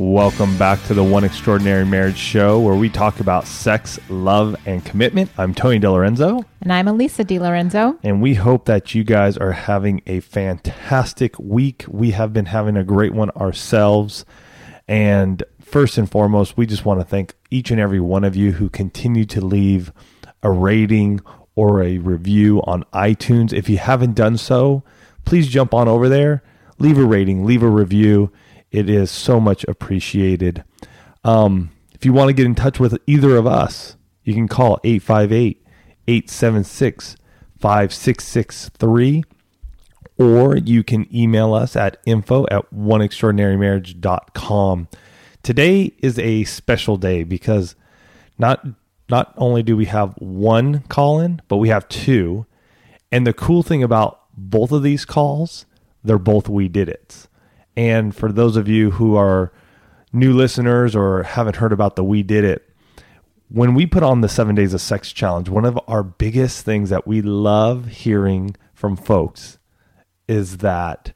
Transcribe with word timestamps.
Welcome 0.00 0.56
back 0.56 0.82
to 0.84 0.94
the 0.94 1.04
One 1.04 1.24
Extraordinary 1.24 1.84
Marriage 1.84 2.16
Show, 2.16 2.58
where 2.58 2.74
we 2.74 2.88
talk 2.88 3.20
about 3.20 3.46
sex, 3.46 4.00
love, 4.08 4.56
and 4.64 4.82
commitment. 4.82 5.30
I'm 5.36 5.52
Tony 5.52 5.78
DiLorenzo. 5.78 6.42
And 6.62 6.72
I'm 6.72 6.86
Alisa 6.86 7.22
DiLorenzo. 7.22 7.98
And 8.02 8.22
we 8.22 8.32
hope 8.32 8.64
that 8.64 8.94
you 8.94 9.04
guys 9.04 9.36
are 9.36 9.52
having 9.52 10.00
a 10.06 10.20
fantastic 10.20 11.38
week. 11.38 11.84
We 11.86 12.12
have 12.12 12.32
been 12.32 12.46
having 12.46 12.78
a 12.78 12.82
great 12.82 13.12
one 13.12 13.28
ourselves. 13.32 14.24
And 14.88 15.42
first 15.60 15.98
and 15.98 16.10
foremost, 16.10 16.56
we 16.56 16.64
just 16.64 16.86
want 16.86 17.00
to 17.00 17.04
thank 17.04 17.34
each 17.50 17.70
and 17.70 17.78
every 17.78 18.00
one 18.00 18.24
of 18.24 18.34
you 18.34 18.52
who 18.52 18.70
continue 18.70 19.26
to 19.26 19.44
leave 19.44 19.92
a 20.42 20.50
rating 20.50 21.20
or 21.56 21.82
a 21.82 21.98
review 21.98 22.62
on 22.62 22.84
iTunes. 22.94 23.52
If 23.52 23.68
you 23.68 23.76
haven't 23.76 24.14
done 24.14 24.38
so, 24.38 24.82
please 25.26 25.46
jump 25.46 25.74
on 25.74 25.88
over 25.88 26.08
there, 26.08 26.42
leave 26.78 26.96
a 26.96 27.04
rating, 27.04 27.44
leave 27.44 27.62
a 27.62 27.68
review. 27.68 28.32
It 28.70 28.88
is 28.88 29.10
so 29.10 29.40
much 29.40 29.64
appreciated. 29.64 30.62
Um, 31.24 31.72
if 31.92 32.04
you 32.04 32.12
want 32.12 32.28
to 32.28 32.32
get 32.32 32.46
in 32.46 32.54
touch 32.54 32.78
with 32.78 32.96
either 33.06 33.36
of 33.36 33.44
us, 33.46 33.96
you 34.24 34.34
can 34.34 34.46
call 34.48 34.78
858 34.84 35.66
876 36.06 37.16
5663 37.58 39.24
or 40.18 40.56
you 40.56 40.82
can 40.82 41.06
email 41.14 41.52
us 41.54 41.76
at 41.76 41.98
info 42.04 42.44
at 42.50 42.68
oneextraordinarymarriage.com. 42.74 44.88
Today 45.42 45.94
is 45.98 46.18
a 46.18 46.44
special 46.44 46.98
day 46.98 47.24
because 47.24 47.74
not 48.38 48.66
not 49.08 49.32
only 49.36 49.62
do 49.62 49.76
we 49.76 49.84
have 49.86 50.14
one 50.18 50.80
call 50.88 51.20
in, 51.20 51.40
but 51.48 51.56
we 51.56 51.70
have 51.70 51.88
two. 51.88 52.44
And 53.10 53.26
the 53.26 53.32
cool 53.32 53.62
thing 53.62 53.82
about 53.82 54.20
both 54.36 54.72
of 54.72 54.82
these 54.82 55.04
calls, 55.04 55.66
they're 56.04 56.18
both 56.18 56.48
we 56.48 56.68
did 56.68 56.88
it. 56.88 57.26
And 57.76 58.14
for 58.14 58.32
those 58.32 58.56
of 58.56 58.68
you 58.68 58.92
who 58.92 59.16
are 59.16 59.52
new 60.12 60.32
listeners 60.32 60.94
or 60.96 61.22
haven't 61.22 61.56
heard 61.56 61.72
about 61.72 61.96
the 61.96 62.04
We 62.04 62.22
Did 62.22 62.44
It, 62.44 62.66
when 63.48 63.74
we 63.74 63.86
put 63.86 64.02
on 64.02 64.20
the 64.20 64.28
seven 64.28 64.54
days 64.54 64.74
of 64.74 64.80
sex 64.80 65.12
challenge, 65.12 65.48
one 65.48 65.64
of 65.64 65.78
our 65.88 66.02
biggest 66.02 66.64
things 66.64 66.90
that 66.90 67.06
we 67.06 67.20
love 67.20 67.86
hearing 67.86 68.56
from 68.74 68.96
folks 68.96 69.58
is 70.28 70.58
that 70.58 71.12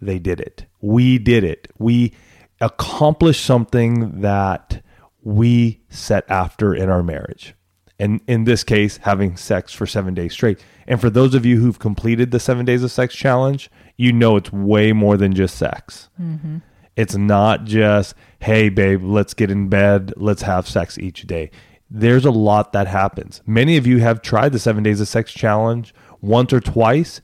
they 0.00 0.18
did 0.18 0.40
it. 0.40 0.66
We 0.80 1.18
did 1.18 1.44
it. 1.44 1.68
We 1.78 2.14
accomplished 2.60 3.44
something 3.44 4.20
that 4.20 4.82
we 5.22 5.80
set 5.88 6.24
after 6.30 6.74
in 6.74 6.90
our 6.90 7.02
marriage. 7.02 7.54
And 7.98 8.20
in 8.28 8.44
this 8.44 8.62
case, 8.62 8.98
having 8.98 9.36
sex 9.36 9.72
for 9.72 9.86
seven 9.86 10.14
days 10.14 10.32
straight. 10.32 10.62
And 10.86 11.00
for 11.00 11.10
those 11.10 11.34
of 11.34 11.44
you 11.44 11.60
who've 11.60 11.78
completed 11.78 12.30
the 12.30 12.38
seven 12.38 12.64
days 12.64 12.84
of 12.84 12.92
sex 12.92 13.14
challenge, 13.14 13.70
you 13.98 14.12
know 14.12 14.36
it's 14.36 14.50
way 14.50 14.92
more 14.92 15.18
than 15.18 15.34
just 15.34 15.56
sex. 15.56 16.08
Mm-hmm. 16.18 16.58
It's 16.96 17.16
not 17.16 17.64
just, 17.64 18.14
hey, 18.40 18.70
babe, 18.70 19.04
let's 19.04 19.34
get 19.34 19.50
in 19.50 19.68
bed, 19.68 20.14
let's 20.16 20.42
have 20.42 20.66
sex 20.66 20.96
each 20.98 21.26
day. 21.26 21.50
There's 21.90 22.24
a 22.24 22.30
lot 22.30 22.72
that 22.72 22.86
happens. 22.86 23.42
Many 23.46 23.76
of 23.76 23.86
you 23.86 23.98
have 23.98 24.22
tried 24.22 24.52
the 24.52 24.58
seven 24.58 24.82
days 24.82 25.00
of 25.00 25.08
sex 25.08 25.32
challenge 25.32 25.94
once 26.20 26.52
or 26.52 26.60
twice 26.60 27.20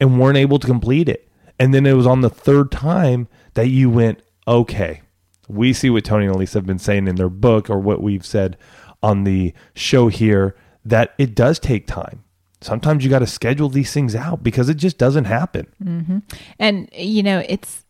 and 0.00 0.18
weren't 0.18 0.38
able 0.38 0.58
to 0.58 0.66
complete 0.66 1.08
it. 1.08 1.28
And 1.58 1.74
then 1.74 1.84
it 1.84 1.94
was 1.94 2.06
on 2.06 2.20
the 2.20 2.30
third 2.30 2.70
time 2.70 3.28
that 3.54 3.68
you 3.68 3.90
went, 3.90 4.22
okay, 4.46 5.02
we 5.48 5.72
see 5.72 5.90
what 5.90 6.04
Tony 6.04 6.26
and 6.26 6.34
Alisa 6.34 6.54
have 6.54 6.66
been 6.66 6.78
saying 6.78 7.08
in 7.08 7.16
their 7.16 7.28
book 7.28 7.68
or 7.68 7.78
what 7.78 8.02
we've 8.02 8.26
said 8.26 8.56
on 9.02 9.24
the 9.24 9.52
show 9.74 10.08
here 10.08 10.54
that 10.84 11.14
it 11.18 11.34
does 11.34 11.58
take 11.58 11.86
time. 11.86 12.22
Sometimes 12.60 13.04
you 13.04 13.10
got 13.10 13.20
to 13.20 13.26
schedule 13.26 13.68
these 13.68 13.92
things 13.92 14.14
out 14.14 14.42
because 14.42 14.68
it 14.68 14.76
just 14.76 14.98
doesn't 14.98 15.26
happen. 15.26 15.66
Mm-hmm. 15.82 16.18
And 16.58 16.88
you 16.92 17.22
know, 17.22 17.44
it's. 17.48 17.84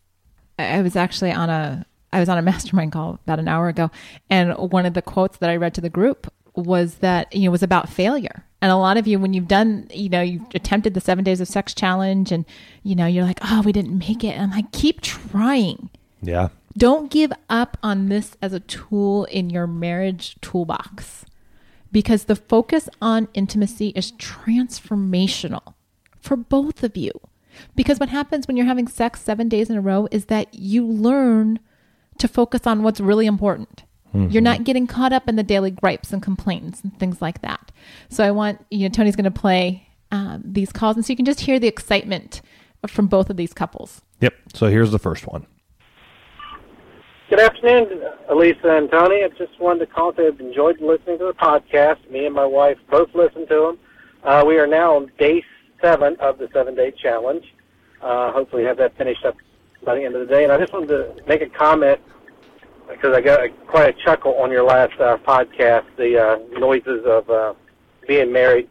I 0.57 0.81
was 0.81 0.95
actually 0.95 1.31
on 1.31 1.49
a. 1.49 1.85
I 2.13 2.19
was 2.19 2.29
on 2.29 2.37
a 2.37 2.41
mastermind 2.43 2.91
call 2.91 3.19
about 3.25 3.39
an 3.39 3.47
hour 3.47 3.67
ago, 3.67 3.89
and 4.29 4.53
one 4.57 4.85
of 4.85 4.93
the 4.93 5.01
quotes 5.01 5.37
that 5.37 5.49
I 5.49 5.55
read 5.55 5.73
to 5.75 5.81
the 5.81 5.89
group 5.89 6.31
was 6.55 6.95
that 6.95 7.33
you 7.33 7.45
know 7.45 7.51
was 7.51 7.63
about 7.63 7.89
failure. 7.89 8.45
And 8.61 8.71
a 8.71 8.75
lot 8.75 8.97
of 8.97 9.07
you, 9.07 9.19
when 9.19 9.33
you've 9.33 9.47
done, 9.47 9.87
you 9.93 10.09
know, 10.09 10.21
you've 10.21 10.43
attempted 10.53 10.93
the 10.93 10.99
seven 10.99 11.23
days 11.23 11.39
of 11.39 11.47
sex 11.47 11.73
challenge, 11.73 12.31
and 12.31 12.45
you 12.83 12.95
know, 12.95 13.07
you're 13.07 13.25
like, 13.25 13.39
oh, 13.43 13.61
we 13.61 13.71
didn't 13.71 13.97
make 13.97 14.23
it. 14.23 14.29
And 14.29 14.43
I'm 14.43 14.51
like, 14.51 14.71
keep 14.71 15.01
trying. 15.01 15.89
Yeah. 16.21 16.49
Don't 16.77 17.09
give 17.09 17.31
up 17.49 17.77
on 17.81 18.09
this 18.09 18.37
as 18.41 18.53
a 18.53 18.59
tool 18.59 19.25
in 19.25 19.49
your 19.49 19.65
marriage 19.65 20.35
toolbox 20.41 21.25
because 21.91 22.25
the 22.25 22.35
focus 22.35 22.89
on 23.01 23.27
intimacy 23.33 23.89
is 23.89 24.11
transformational 24.13 25.73
for 26.19 26.35
both 26.35 26.83
of 26.83 26.95
you. 26.95 27.11
Because 27.75 27.99
what 27.99 28.09
happens 28.09 28.47
when 28.47 28.57
you're 28.57 28.65
having 28.65 28.87
sex 28.87 29.21
seven 29.21 29.49
days 29.49 29.69
in 29.69 29.77
a 29.77 29.81
row 29.81 30.07
is 30.11 30.25
that 30.25 30.53
you 30.53 30.85
learn 30.85 31.59
to 32.19 32.27
focus 32.27 32.65
on 32.65 32.83
what's 32.83 32.99
really 32.99 33.25
important. 33.25 33.83
Mm-hmm. 34.13 34.31
You're 34.31 34.41
not 34.41 34.63
getting 34.63 34.87
caught 34.87 35.13
up 35.13 35.27
in 35.27 35.35
the 35.35 35.43
daily 35.43 35.71
gripes 35.71 36.11
and 36.13 36.21
complaints 36.21 36.81
and 36.81 36.97
things 36.99 37.21
like 37.21 37.41
that. 37.41 37.71
So 38.09 38.23
I 38.23 38.31
want, 38.31 38.65
you 38.71 38.87
know, 38.87 38.89
Tony's 38.89 39.15
going 39.15 39.31
to 39.31 39.39
play 39.39 39.87
um, 40.11 40.41
these 40.43 40.71
calls, 40.71 40.95
and 40.95 41.05
so 41.05 41.11
you 41.11 41.17
can 41.17 41.25
just 41.25 41.41
hear 41.41 41.59
the 41.59 41.67
excitement 41.67 42.41
from 42.87 43.07
both 43.07 43.29
of 43.29 43.37
these 43.37 43.53
couples. 43.53 44.01
Yep. 44.21 44.33
So 44.53 44.67
here's 44.67 44.91
the 44.91 44.99
first 44.99 45.27
one. 45.27 45.45
Good 47.29 47.41
afternoon, 47.41 48.01
Alisa 48.31 48.75
and 48.75 48.89
Tony. 48.89 49.23
I 49.23 49.27
just 49.37 49.59
wanted 49.59 49.81
to 49.81 49.85
call 49.85 50.11
to 50.13 50.23
have 50.23 50.39
enjoyed 50.39 50.81
listening 50.81 51.19
to 51.19 51.25
the 51.25 51.33
podcast. 51.33 52.09
Me 52.09 52.25
and 52.25 52.33
my 52.33 52.43
wife 52.43 52.79
both 52.89 53.13
listened 53.13 53.47
to 53.49 53.55
them. 53.67 53.79
Uh, 54.23 54.43
we 54.47 54.57
are 54.57 54.65
now 54.65 54.95
on 54.95 55.11
day 55.19 55.43
seven 55.79 56.15
of 56.21 56.39
the 56.39 56.49
seven-day 56.51 56.93
challenge. 56.99 57.45
Uh, 58.01 58.31
hopefully 58.31 58.63
have 58.63 58.77
that 58.77 58.97
finished 58.97 59.23
up 59.25 59.37
by 59.83 59.93
the 59.93 60.03
end 60.03 60.15
of 60.15 60.27
the 60.27 60.33
day. 60.33 60.43
And 60.43 60.51
I 60.51 60.57
just 60.57 60.73
wanted 60.73 60.87
to 60.87 61.15
make 61.27 61.43
a 61.43 61.49
comment 61.49 62.01
because 62.89 63.15
I 63.15 63.21
got 63.21 63.43
a, 63.43 63.49
quite 63.67 63.89
a 63.89 64.03
chuckle 64.03 64.33
on 64.39 64.49
your 64.49 64.63
last 64.63 64.99
uh, 64.99 65.17
podcast, 65.17 65.85
the 65.97 66.17
uh, 66.17 66.59
noises 66.59 67.05
of 67.05 67.29
uh, 67.29 67.53
being 68.07 68.31
married. 68.31 68.67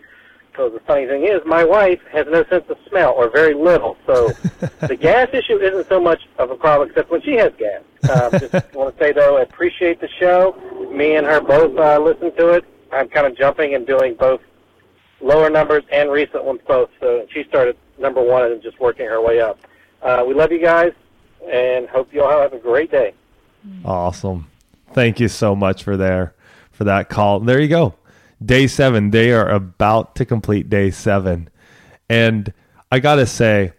So 0.59 0.69
the 0.69 0.81
funny 0.81 1.07
thing 1.07 1.23
is, 1.23 1.41
my 1.47 1.63
wife 1.63 2.01
has 2.11 2.27
no 2.29 2.45
sense 2.47 2.65
of 2.69 2.77
smell, 2.89 3.13
or 3.13 3.31
very 3.31 3.55
little. 3.55 3.97
So 4.05 4.29
the 4.81 4.99
gas 5.01 5.29
issue 5.33 5.57
isn't 5.57 5.89
so 5.89 6.01
much 6.01 6.23
of 6.37 6.51
a 6.51 6.57
problem, 6.57 6.89
except 6.89 7.13
when 7.13 7.23
she 7.23 7.35
has 7.37 7.53
gas. 7.57 7.83
Uh, 8.11 8.37
just 8.37 8.53
want 8.75 8.93
to 8.93 9.03
say 9.03 9.13
though, 9.13 9.39
I 9.39 9.43
appreciate 9.43 10.01
the 10.01 10.09
show. 10.19 10.57
Me 10.93 11.15
and 11.15 11.25
her 11.25 11.41
both 11.41 11.79
uh, 11.79 12.01
listen 12.01 12.35
to 12.37 12.49
it. 12.49 12.65
I'm 12.91 13.09
kind 13.09 13.29
of 13.29 13.39
jumping 13.39 13.77
and 13.77 13.87
doing 13.87 14.17
both 14.17 14.41
lower 15.21 15.49
numbers 15.49 15.85
and 15.93 16.11
recent 16.11 16.45
ones 16.45 16.61
both. 16.67 16.91
So 16.99 17.25
she 17.33 17.45
started 17.45 17.77
number 17.97 18.21
one 18.21 18.51
and 18.51 18.61
just 18.61 18.81
working 18.81 19.07
her 19.07 19.23
way 19.23 19.41
up. 19.41 19.61
Uh, 20.03 20.25
we 20.27 20.35
love 20.35 20.51
you 20.51 20.61
guys, 20.61 20.93
and 21.49 21.89
hope 21.89 22.13
you 22.13 22.25
all 22.25 22.41
have 22.41 22.53
a 22.53 22.59
great 22.59 22.91
day. 22.91 23.15
Awesome. 23.85 24.51
Thank 24.93 25.21
you 25.21 25.29
so 25.29 25.55
much 25.55 25.85
for 25.85 25.97
there 25.97 26.35
for 26.73 26.83
that 26.83 27.09
call. 27.09 27.39
There 27.39 27.61
you 27.61 27.69
go 27.69 27.98
day 28.45 28.67
seven. 28.67 29.11
They 29.11 29.33
are 29.33 29.49
about 29.49 30.15
to 30.17 30.25
complete 30.25 30.69
day 30.69 30.91
seven. 30.91 31.49
And 32.09 32.53
I 32.91 33.01
got 33.01 33.17
to 33.17 33.27
say, 33.27 33.73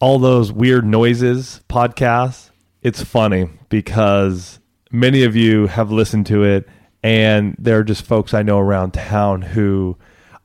all 0.00 0.18
those 0.18 0.52
weird 0.52 0.84
noises 0.84 1.60
podcasts, 1.68 2.50
it's 2.82 3.02
funny 3.02 3.48
because 3.70 4.58
many 4.90 5.24
of 5.24 5.34
you 5.34 5.66
have 5.66 5.90
listened 5.90 6.26
to 6.26 6.44
it, 6.44 6.68
and 7.02 7.56
there 7.58 7.78
are 7.78 7.84
just 7.84 8.04
folks 8.04 8.34
I 8.34 8.42
know 8.42 8.58
around 8.58 8.92
town 8.92 9.42
who 9.42 9.96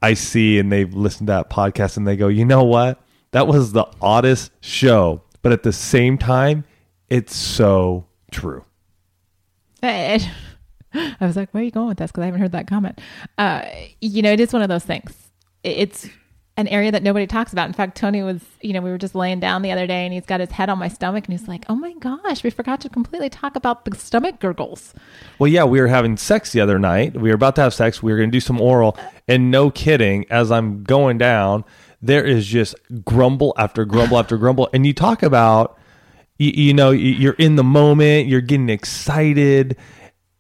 I 0.02 0.14
see 0.14 0.60
and 0.60 0.72
they've 0.72 0.94
listened 0.94 1.28
to 1.28 1.34
that 1.34 1.50
podcast 1.50 1.98
and 1.98 2.08
they 2.08 2.16
go, 2.16 2.28
you 2.28 2.46
know 2.46 2.64
what? 2.64 3.02
That 3.32 3.48
was 3.48 3.72
the 3.72 3.86
oddest 4.02 4.52
show. 4.62 5.24
But 5.42 5.52
at 5.52 5.64
the 5.64 5.74
same 5.74 6.18
time, 6.18 6.66
it's 7.10 7.36
so 7.36 8.06
true. 8.32 8.66
was 11.22 11.36
like, 11.36 11.52
where 11.54 11.62
are 11.62 11.66
you 11.66 11.72
going 11.72 11.88
with 11.88 11.98
this? 11.98 12.12
Because 12.12 12.24
I 12.24 12.26
haven't 12.26 12.42
heard 12.42 12.52
that 12.54 12.68
comment. 12.68 13.00
Uh, 13.38 13.66
you 14.02 14.22
know, 14.22 14.32
it 14.32 14.40
is 14.40 14.54
one 14.54 14.62
of 14.62 14.70
those 14.70 14.84
things. 14.84 15.16
It's 15.64 16.10
an 16.60 16.68
area 16.68 16.92
that 16.92 17.04
nobody 17.04 17.26
talks 17.26 17.54
about. 17.54 17.68
In 17.68 17.74
fact, 17.74 17.96
Tony 17.96 18.22
was, 18.22 18.42
you 18.62 18.74
know, 18.74 18.82
we 18.82 18.90
were 18.90 18.98
just 18.98 19.16
laying 19.16 19.40
down 19.40 19.62
the 19.62 19.72
other 19.72 19.88
day 19.88 20.04
and 20.04 20.14
he's 20.14 20.26
got 20.26 20.42
his 20.42 20.52
head 20.52 20.70
on 20.70 20.78
my 20.78 20.90
stomach 20.90 21.26
and 21.26 21.40
he's 21.40 21.48
like, 21.48 21.64
oh 21.70 21.76
my 21.76 21.94
gosh, 21.94 22.44
we 22.44 22.50
forgot 22.50 22.82
to 22.82 22.90
completely 22.90 23.30
talk 23.30 23.56
about 23.56 23.86
the 23.86 23.96
stomach 23.96 24.40
gurgles. 24.40 24.94
Well, 25.40 25.48
yeah, 25.48 25.64
we 25.64 25.80
were 25.80 25.88
having 25.88 26.18
sex 26.18 26.52
the 26.52 26.60
other 26.60 26.78
night. 26.78 27.14
We 27.16 27.30
were 27.30 27.36
about 27.36 27.56
to 27.56 27.62
have 27.62 27.74
sex. 27.74 28.04
We 28.04 28.12
were 28.12 28.18
going 28.18 28.30
to 28.30 28.36
do 28.36 28.42
some 28.42 28.60
oral. 28.60 28.98
And 29.28 29.52
no 29.52 29.72
kidding, 29.72 30.26
as 30.30 30.52
I'm 30.52 30.84
going 30.84 31.18
down, 31.18 31.64
there 32.02 32.26
is 32.26 32.46
just 32.46 32.76
grumble 33.06 33.54
after 33.58 33.86
grumble 33.86 34.20
after 34.20 34.38
grumble. 34.40 34.70
And 34.74 34.86
you 34.86 34.94
talk 34.94 35.24
about, 35.24 35.80
you, 36.38 36.52
you 36.52 36.74
know, 36.74 36.92
you're 36.92 37.34
in 37.34 37.56
the 37.56 37.64
moment, 37.64 38.28
you're 38.28 38.42
getting 38.42 38.70
excited, 38.70 39.78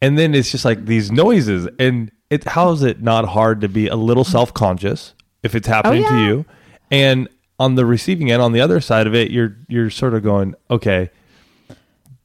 and 0.01 0.18
then 0.18 0.34
it's 0.34 0.51
just 0.51 0.66
like 0.66 0.86
these 0.86 1.12
noises. 1.12 1.68
And 1.80 2.12
it, 2.30 2.44
how 2.46 2.72
is 2.72 2.84
it 2.84 3.01
not 3.01 3.25
hard 3.25 3.62
to 3.62 3.69
be 3.69 3.88
a 3.88 3.96
little 3.96 4.24
self 4.24 4.54
conscious 4.54 5.13
if 5.44 5.56
it's 5.56 5.68
happening 5.68 6.04
to 6.04 6.16
yeah. 6.16 6.28
you? 6.28 6.46
And 6.92 7.30
on 7.60 7.75
the 7.75 7.86
receiving 7.86 8.31
end, 8.31 8.42
on 8.42 8.54
the 8.54 8.62
other 8.62 8.80
side 8.80 9.07
of 9.07 9.16
it, 9.16 9.31
you're 9.31 9.57
you're 9.68 9.90
sort 9.90 10.13
of 10.13 10.24
going, 10.24 10.56
okay, 10.69 11.10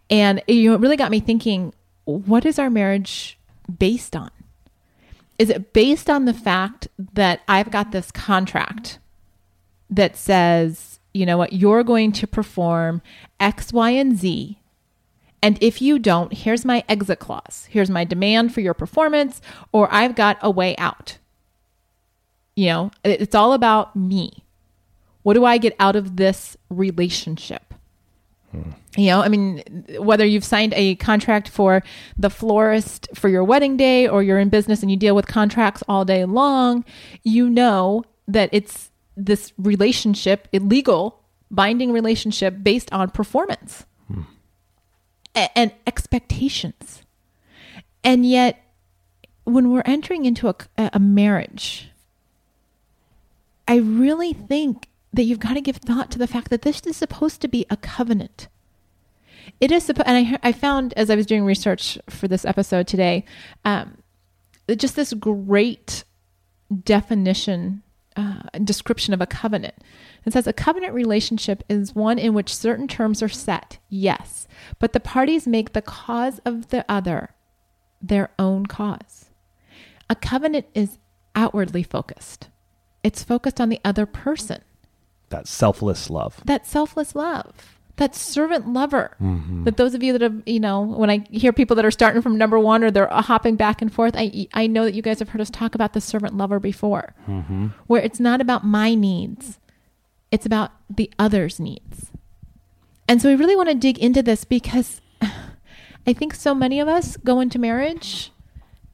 And 0.09 0.43
you 0.49 0.71
know, 0.71 0.77
it 0.77 0.81
really 0.81 0.97
got 0.97 1.11
me 1.11 1.21
thinking: 1.21 1.73
what 2.05 2.45
is 2.45 2.59
our 2.59 2.71
marriage 2.71 3.39
based 3.79 4.17
on? 4.17 4.31
Is 5.39 5.49
it 5.49 5.73
based 5.73 6.11
on 6.11 6.27
the 6.27 6.35
fact 6.35 6.89
that 7.15 7.41
I've 7.49 7.71
got 7.71 7.93
this 7.93 8.11
contract 8.11 8.99
that 9.89 10.17
says, 10.17 11.01
you 11.13 11.27
know 11.27 11.37
what, 11.37 11.53
you're 11.53 11.83
going 11.83 12.13
to 12.13 12.27
perform 12.27 13.03
X, 13.41 13.73
Y, 13.73 13.91
and 13.91 14.17
Z. 14.17 14.59
And 15.43 15.59
if 15.63 15.81
you 15.81 15.99
don't, 15.99 16.33
here's 16.33 16.65
my 16.65 16.85
exit 16.89 17.19
clause. 17.19 17.67
Here's 17.71 17.91
my 17.91 18.05
demand 18.05 18.53
for 18.55 18.61
your 18.61 18.75
performance, 18.75 19.41
or 19.73 19.89
I've 19.91 20.15
got 20.15 20.39
a 20.43 20.51
way 20.51 20.77
out. 20.77 21.19
You 22.55 22.67
know, 22.67 22.91
it's 23.03 23.35
all 23.35 23.55
about 23.55 23.97
me. 23.97 24.45
What 25.23 25.35
do 25.35 25.45
I 25.45 25.59
get 25.59 25.75
out 25.81 25.97
of 25.97 26.17
this 26.17 26.57
relationship? 26.69 27.70
You 28.97 29.07
know, 29.07 29.23
I 29.23 29.29
mean, 29.29 29.63
whether 29.99 30.25
you've 30.25 30.45
signed 30.45 30.75
a 30.75 30.97
contract 30.97 31.49
for 31.49 31.83
the 32.19 32.31
florist 32.31 33.09
for 33.15 33.29
your 33.29 33.45
wedding 33.45 33.77
day 33.77 34.09
or 34.09 34.23
you're 34.23 34.41
in 34.41 34.49
business 34.49 34.83
and 34.83 34.91
you 34.91 34.97
deal 34.97 35.15
with 35.15 35.27
contracts 35.27 35.83
all 35.89 36.05
day 36.05 36.25
long, 36.25 36.85
you 37.23 37.49
know 37.49 38.05
that 38.27 38.49
it's 38.53 38.91
this 39.17 39.53
relationship, 39.57 40.49
illegal, 40.53 41.23
binding 41.51 41.93
relationship 41.93 42.57
based 42.63 42.93
on 42.93 43.11
performance 43.11 43.87
and 45.55 45.73
expectations. 45.87 47.03
And 48.03 48.27
yet, 48.27 48.65
when 49.45 49.71
we're 49.71 49.83
entering 49.85 50.25
into 50.25 50.49
a, 50.49 50.57
a 50.77 50.99
marriage, 50.99 51.91
I 53.69 53.77
really 53.77 54.33
think 54.33 54.89
that 55.13 55.25
you've 55.25 55.41
got 55.41 55.55
to 55.55 55.61
give 55.61 55.77
thought 55.77 56.11
to 56.13 56.19
the 56.19 56.27
fact 56.27 56.51
that 56.51 56.63
this 56.63 56.81
is 56.83 56.97
supposed 56.97 57.41
to 57.41 57.49
be 57.49 57.67
a 57.71 57.77
covenant. 57.77 58.49
It 59.61 59.73
is 59.73 59.85
supposed, 59.85 60.07
and 60.07 60.39
I, 60.43 60.49
I 60.49 60.53
found 60.53 60.95
as 60.95 61.11
I 61.11 61.17
was 61.17 61.27
doing 61.27 61.45
research 61.45 61.99
for 62.09 62.29
this 62.29 62.45
episode 62.45 62.87
today, 62.87 63.25
um, 63.65 63.99
just 64.77 64.97
this 64.97 65.13
great 65.15 66.05
definition, 66.85 67.83
uh, 68.17 68.43
description 68.63 69.13
of 69.13 69.21
a 69.21 69.27
covenant. 69.27 69.75
It 70.25 70.33
says 70.33 70.47
a 70.47 70.53
covenant 70.53 70.95
relationship 70.95 71.65
is 71.69 71.95
one 71.95 72.19
in 72.19 72.35
which 72.35 72.55
certain 72.55 72.87
terms 72.87 73.23
are 73.23 73.29
set, 73.29 73.79
yes, 73.89 74.47
but 74.79 74.93
the 74.93 75.01
parties 75.01 75.47
make 75.47 75.73
the 75.73 75.83
cause 75.83 76.41
of 76.45 76.69
the 76.69 76.85
other 76.89 77.31
their 78.03 78.31
own 78.39 78.67
cause. 78.67 79.31
A 80.09 80.15
covenant 80.15 80.67
is 80.75 80.99
outwardly 81.35 81.83
focused. 81.83 82.49
It's 83.03 83.23
focused 83.23 83.61
on 83.61 83.69
the 83.69 83.81
other 83.85 84.07
person. 84.07 84.63
That 85.31 85.49
selfless 85.49 86.11
love. 86.11 86.41
That 86.45 86.67
selfless 86.67 87.15
love, 87.15 87.77
that 87.97 88.15
servant 88.15 88.69
lover. 88.69 89.17
Mm-hmm. 89.21 89.65
That 89.65 89.77
those 89.77 89.95
of 89.95 90.03
you 90.03 90.13
that 90.13 90.23
have, 90.23 90.43
you 90.45 90.61
know, 90.61 90.83
when 90.83 91.09
I 91.09 91.25
hear 91.31 91.53
people 91.53 91.77
that 91.77 91.85
are 91.85 91.91
starting 91.91 92.21
from 92.23 92.37
number 92.37 92.59
one 92.59 92.85
or 92.85 92.91
they're 92.91 93.09
hopping 93.09 93.57
back 93.57 93.81
and 93.81 93.93
forth, 93.93 94.15
I 94.17 94.49
I 94.53 94.67
know 94.67 94.85
that 94.85 94.95
you 94.95 95.03
guys 95.03 95.21
have 95.21 95.31
heard 95.31 95.41
us 95.41 95.51
talk 95.51 95.75
about 95.75 95.93
the 95.93 96.01
servant 96.01 96.37
lover 96.37 96.61
before, 96.61 97.15
mm-hmm. 97.29 97.69
where 97.87 98.03
it's 98.03 98.21
not 98.21 98.41
about 98.41 98.65
my 98.65 98.95
needs, 98.95 99.59
it's 100.31 100.47
about 100.47 100.73
the 100.89 101.11
other's 101.19 101.59
needs. 101.59 102.11
And 103.09 103.21
so 103.21 103.29
we 103.29 103.35
really 103.35 103.57
want 103.57 103.69
to 103.69 103.75
dig 103.75 103.99
into 103.99 104.23
this 104.23 104.45
because 104.45 105.01
I 106.07 106.13
think 106.13 106.35
so 106.35 106.55
many 106.55 106.79
of 106.79 106.87
us 106.87 107.17
go 107.17 107.41
into 107.41 107.59
marriage 107.59 108.31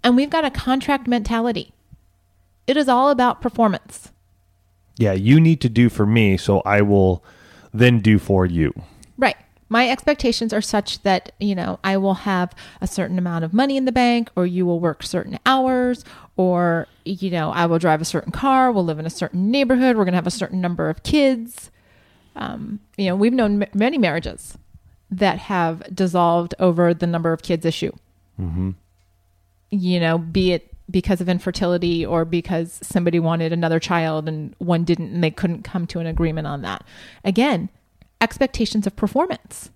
and 0.03 0.17
we've 0.17 0.31
got 0.31 0.45
a 0.45 0.51
contract 0.51 1.07
mentality. 1.07 1.73
It 2.67 2.77
is 2.77 2.89
all 2.89 3.11
about 3.11 3.43
performance. 3.43 4.11
Yeah, 4.99 5.13
you 5.13 5.41
need 5.41 5.61
to 5.61 5.69
do 5.69 5.89
for 5.89 6.07
me, 6.07 6.37
so 6.37 6.61
I 6.61 6.81
will 6.83 7.23
then 7.73 8.01
do 8.01 8.19
for 8.19 8.47
you. 8.47 8.73
Right. 9.19 9.37
My 9.69 9.91
expectations 9.91 10.53
are 10.53 10.61
such 10.63 11.03
that, 11.03 11.33
you 11.41 11.55
know, 11.55 11.79
I 11.83 11.97
will 11.97 12.15
have 12.15 12.55
a 12.81 12.87
certain 12.87 13.19
amount 13.19 13.45
of 13.45 13.53
money 13.53 13.77
in 13.77 13.85
the 13.85 13.93
bank, 13.93 14.31
or 14.37 14.47
you 14.47 14.65
will 14.65 14.81
work 14.81 15.03
certain 15.03 15.39
hours, 15.45 16.05
or, 16.37 16.87
you 17.05 17.31
know, 17.31 17.51
I 17.51 17.67
will 17.67 17.79
drive 17.79 18.01
a 18.01 18.05
certain 18.05 18.33
car, 18.33 18.71
we'll 18.71 18.85
live 18.85 18.99
in 18.99 19.07
a 19.07 19.11
certain 19.11 19.51
neighborhood, 19.51 19.97
we're 19.97 20.05
going 20.05 20.13
to 20.13 20.19
have 20.19 20.27
a 20.27 20.31
certain 20.31 20.61
number 20.61 20.89
of 20.89 21.03
kids. 21.03 21.71
Um, 22.37 22.81
you 22.97 23.07
know, 23.07 23.17
we've 23.17 23.33
known 23.33 23.63
m- 23.63 23.69
many 23.75 23.99
marriages 23.99 24.57
that 25.11 25.39
have 25.39 25.83
dissolved 25.95 26.55
over 26.59 26.95
the 26.95 27.07
number 27.07 27.33
of 27.33 27.43
kids 27.43 27.65
issue. 27.65 27.93
You 29.71 30.01
know, 30.01 30.19
be 30.19 30.53
it 30.53 30.76
because 30.91 31.21
of 31.21 31.29
infertility 31.29 32.07
or 32.07 32.25
because 32.25 32.79
somebody 32.83 33.19
wanted 33.19 33.53
another 33.53 33.81
child 33.81 34.29
and 34.29 34.55
one 34.59 34.85
didn't 34.85 35.13
and 35.13 35.25
they 35.25 35.31
couldn't 35.31 35.63
come 35.63 35.87
to 35.89 35.99
an 35.99 36.07
agreement 36.07 36.47
on 36.47 36.63
that. 36.63 36.85
Again, 37.25 37.69
expectations 38.21 38.87
of 38.87 38.95
performance. 38.97 39.71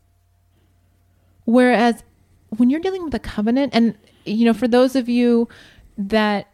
Whereas 1.45 2.02
when 2.57 2.71
you're 2.71 2.81
dealing 2.81 3.05
with 3.05 3.14
a 3.14 3.19
covenant, 3.19 3.75
and 3.75 3.97
you 4.25 4.45
know, 4.45 4.55
for 4.55 4.69
those 4.69 4.97
of 4.97 5.09
you 5.09 5.49
that 5.97 6.49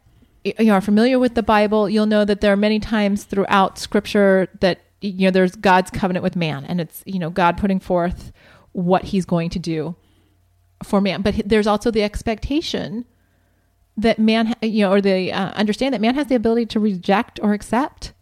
you 0.44 0.54
know, 0.60 0.74
are 0.74 0.80
familiar 0.80 1.18
with 1.18 1.34
the 1.34 1.42
Bible, 1.42 1.88
you'll 1.88 2.06
know 2.06 2.24
that 2.24 2.40
there 2.40 2.52
are 2.52 2.56
many 2.56 2.78
times 2.78 3.24
throughout 3.24 3.78
Scripture 3.78 4.48
that 4.60 4.80
you 5.00 5.26
know 5.26 5.30
there's 5.30 5.56
God's 5.56 5.90
covenant 5.90 6.22
with 6.22 6.36
man, 6.36 6.64
and 6.64 6.80
it's 6.80 7.02
you 7.06 7.18
know 7.18 7.30
God 7.30 7.58
putting 7.58 7.80
forth 7.80 8.32
what 8.72 9.04
He's 9.04 9.24
going 9.24 9.50
to 9.50 9.58
do 9.58 9.96
for 10.82 11.00
man. 11.00 11.22
But 11.22 11.42
there's 11.44 11.66
also 11.66 11.90
the 11.90 12.02
expectation 12.02 13.04
that 13.96 14.18
man, 14.18 14.54
you 14.62 14.82
know, 14.82 14.92
or 14.92 15.00
the 15.00 15.32
uh, 15.32 15.50
understand 15.52 15.94
that 15.94 16.00
man 16.00 16.14
has 16.14 16.26
the 16.26 16.34
ability 16.34 16.66
to 16.66 16.80
reject 16.80 17.40
or 17.42 17.54
accept 17.54 18.12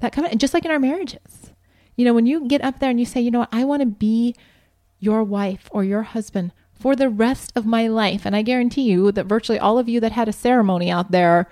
that 0.00 0.12
covenant, 0.12 0.32
and 0.32 0.40
just 0.40 0.54
like 0.54 0.64
in 0.64 0.70
our 0.70 0.78
marriages, 0.78 1.52
You 1.96 2.04
know, 2.04 2.14
when 2.14 2.26
you 2.26 2.46
get 2.46 2.64
up 2.64 2.80
there 2.80 2.90
and 2.90 2.98
you 2.98 3.06
say, 3.06 3.20
you 3.20 3.30
know 3.30 3.40
what, 3.40 3.48
I 3.52 3.64
want 3.64 3.80
to 3.80 3.86
be 3.86 4.34
your 4.98 5.22
wife 5.22 5.68
or 5.70 5.84
your 5.84 6.02
husband 6.02 6.52
for 6.72 6.96
the 6.96 7.08
rest 7.08 7.52
of 7.54 7.66
my 7.66 7.86
life. 7.86 8.26
And 8.26 8.34
I 8.34 8.42
guarantee 8.42 8.82
you 8.82 9.12
that 9.12 9.26
virtually 9.26 9.58
all 9.58 9.78
of 9.78 9.88
you 9.88 10.00
that 10.00 10.12
had 10.12 10.28
a 10.28 10.32
ceremony 10.32 10.90
out 10.90 11.10
there 11.12 11.48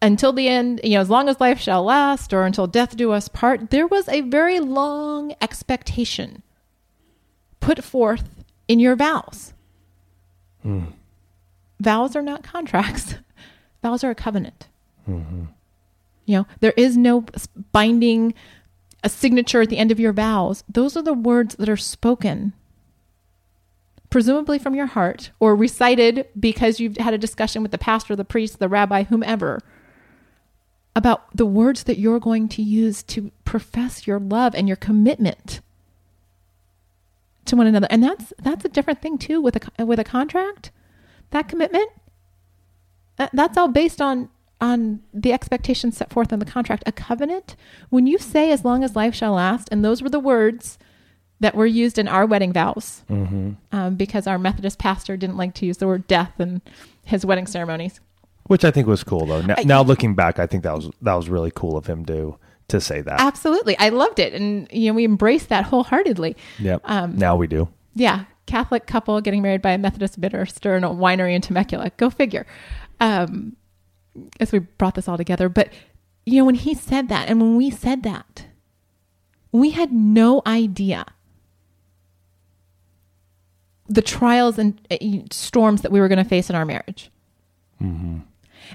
until 0.00 0.32
the 0.32 0.48
end, 0.48 0.80
you 0.84 0.90
know, 0.90 1.00
as 1.00 1.10
long 1.10 1.28
as 1.28 1.40
life 1.40 1.58
shall 1.58 1.82
last 1.84 2.32
or 2.32 2.44
until 2.44 2.66
death 2.66 2.96
do 2.96 3.10
us 3.10 3.28
part, 3.28 3.70
there 3.70 3.86
was 3.86 4.08
a 4.08 4.20
very 4.20 4.60
long 4.60 5.34
expectation 5.40 6.42
put 7.60 7.82
forth 7.82 8.44
in 8.68 8.78
your 8.78 8.94
vows. 8.94 9.52
Vows 11.80 12.16
are 12.16 12.22
not 12.22 12.42
contracts, 12.42 13.16
vows 13.82 14.04
are 14.04 14.10
a 14.10 14.14
covenant. 14.14 14.68
Mm-hmm. 15.08 15.44
You 16.26 16.38
know, 16.38 16.46
there 16.60 16.72
is 16.76 16.96
no 16.96 17.26
binding 17.72 18.34
a 19.02 19.08
signature 19.08 19.60
at 19.60 19.68
the 19.68 19.76
end 19.76 19.92
of 19.92 20.00
your 20.00 20.12
vows. 20.12 20.64
Those 20.68 20.96
are 20.96 21.02
the 21.02 21.12
words 21.12 21.56
that 21.56 21.68
are 21.68 21.76
spoken, 21.76 22.54
presumably 24.08 24.58
from 24.58 24.74
your 24.74 24.86
heart, 24.86 25.30
or 25.38 25.54
recited 25.54 26.26
because 26.38 26.80
you've 26.80 26.96
had 26.96 27.12
a 27.12 27.18
discussion 27.18 27.62
with 27.62 27.70
the 27.70 27.78
pastor, 27.78 28.16
the 28.16 28.24
priest, 28.24 28.58
the 28.58 28.68
rabbi, 28.68 29.02
whomever, 29.02 29.60
about 30.96 31.36
the 31.36 31.44
words 31.44 31.84
that 31.84 31.98
you're 31.98 32.20
going 32.20 32.48
to 32.48 32.62
use 32.62 33.02
to 33.02 33.30
profess 33.44 34.06
your 34.06 34.18
love 34.18 34.54
and 34.54 34.66
your 34.68 34.76
commitment 34.76 35.60
to 37.44 37.56
one 37.56 37.66
another. 37.66 37.88
And 37.90 38.02
that's 38.02 38.32
that's 38.38 38.64
a 38.64 38.68
different 38.68 39.02
thing 39.02 39.18
too 39.18 39.40
with 39.40 39.56
a 39.56 39.84
with 39.84 39.98
a 39.98 40.04
contract. 40.04 40.70
That 41.34 41.48
commitment 41.48 41.90
that's 43.16 43.56
all 43.56 43.68
based 43.68 44.00
on 44.00 44.28
on 44.60 45.00
the 45.12 45.32
expectations 45.32 45.96
set 45.96 46.12
forth 46.12 46.32
in 46.32 46.38
the 46.38 46.44
contract. 46.44 46.84
A 46.86 46.92
covenant, 46.92 47.56
when 47.90 48.06
you 48.06 48.18
say 48.18 48.50
"as 48.50 48.64
long 48.64 48.84
as 48.84 48.96
life 48.96 49.14
shall 49.14 49.34
last," 49.34 49.68
and 49.70 49.84
those 49.84 50.02
were 50.02 50.08
the 50.08 50.20
words 50.20 50.78
that 51.40 51.54
were 51.54 51.66
used 51.66 51.98
in 51.98 52.08
our 52.08 52.24
wedding 52.24 52.52
vows, 52.52 53.02
um, 53.10 53.96
because 53.96 54.26
our 54.26 54.38
Methodist 54.38 54.78
pastor 54.78 55.16
didn't 55.16 55.36
like 55.36 55.54
to 55.54 55.66
use 55.66 55.78
the 55.78 55.86
word 55.86 56.06
death 56.06 56.32
in 56.38 56.62
his 57.04 57.26
wedding 57.26 57.46
ceremonies. 57.46 58.00
Which 58.44 58.64
I 58.64 58.70
think 58.70 58.86
was 58.86 59.02
cool 59.04 59.26
though. 59.26 59.42
Now, 59.42 59.56
now 59.64 59.82
looking 59.82 60.14
back, 60.14 60.38
I 60.38 60.46
think 60.46 60.62
that 60.62 60.74
was 60.74 60.90
that 61.02 61.14
was 61.14 61.28
really 61.28 61.52
cool 61.54 61.76
of 61.76 61.86
him 61.86 62.04
to 62.06 62.38
to 62.68 62.80
say 62.80 63.00
that. 63.00 63.20
Absolutely, 63.20 63.76
I 63.78 63.90
loved 63.90 64.18
it, 64.18 64.32
and 64.32 64.68
you 64.70 64.88
know 64.88 64.94
we 64.94 65.04
embraced 65.04 65.48
that 65.48 65.64
wholeheartedly. 65.64 66.36
Yep. 66.60 66.82
Um, 66.84 67.16
now 67.16 67.36
we 67.36 67.46
do. 67.46 67.68
Yeah, 67.94 68.24
Catholic 68.46 68.86
couple 68.86 69.20
getting 69.20 69.42
married 69.42 69.62
by 69.62 69.72
a 69.72 69.78
Methodist 69.78 70.18
minister 70.18 70.76
in 70.76 70.84
a 70.84 70.90
winery 70.90 71.34
in 71.34 71.40
Temecula. 71.40 71.90
Go 71.96 72.10
figure. 72.10 72.46
Um, 73.00 73.56
as 74.38 74.52
we 74.52 74.60
brought 74.60 74.94
this 74.94 75.08
all 75.08 75.16
together, 75.16 75.48
but 75.48 75.72
you 76.24 76.38
know 76.38 76.44
when 76.44 76.54
he 76.54 76.74
said 76.74 77.08
that, 77.08 77.28
and 77.28 77.40
when 77.40 77.56
we 77.56 77.70
said 77.70 78.02
that, 78.04 78.46
we 79.52 79.70
had 79.70 79.92
no 79.92 80.42
idea 80.46 81.04
the 83.88 84.02
trials 84.02 84.58
and 84.58 84.80
uh, 84.90 84.96
storms 85.30 85.82
that 85.82 85.92
we 85.92 86.00
were 86.00 86.08
going 86.08 86.22
to 86.22 86.28
face 86.28 86.48
in 86.48 86.56
our 86.56 86.64
marriage. 86.64 87.10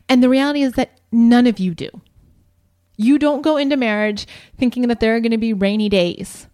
And 0.07 0.23
the 0.23 0.29
reality 0.29 0.61
is 0.61 0.73
that 0.73 0.99
none 1.11 1.47
of 1.47 1.59
you 1.59 1.73
do. 1.73 1.89
You 2.95 3.17
don't 3.17 3.41
go 3.41 3.57
into 3.57 3.77
marriage 3.77 4.27
thinking 4.57 4.88
that 4.88 4.99
there 4.99 5.15
are 5.15 5.19
going 5.19 5.31
to 5.31 5.38
be 5.38 5.53
rainy 5.53 5.89
days 5.89 6.47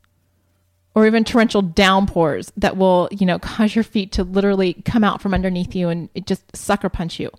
or 0.95 1.05
even 1.05 1.25
torrential 1.25 1.61
downpours 1.61 2.51
that 2.55 2.77
will, 2.77 3.09
you 3.11 3.25
know, 3.25 3.37
cause 3.37 3.75
your 3.75 3.83
feet 3.83 4.13
to 4.13 4.23
literally 4.23 4.73
come 4.85 5.03
out 5.03 5.21
from 5.21 5.33
underneath 5.33 5.75
you 5.75 5.89
and 5.89 6.09
it 6.15 6.25
just 6.25 6.55
sucker 6.55 6.89
punch 6.89 7.19
you. 7.19 7.29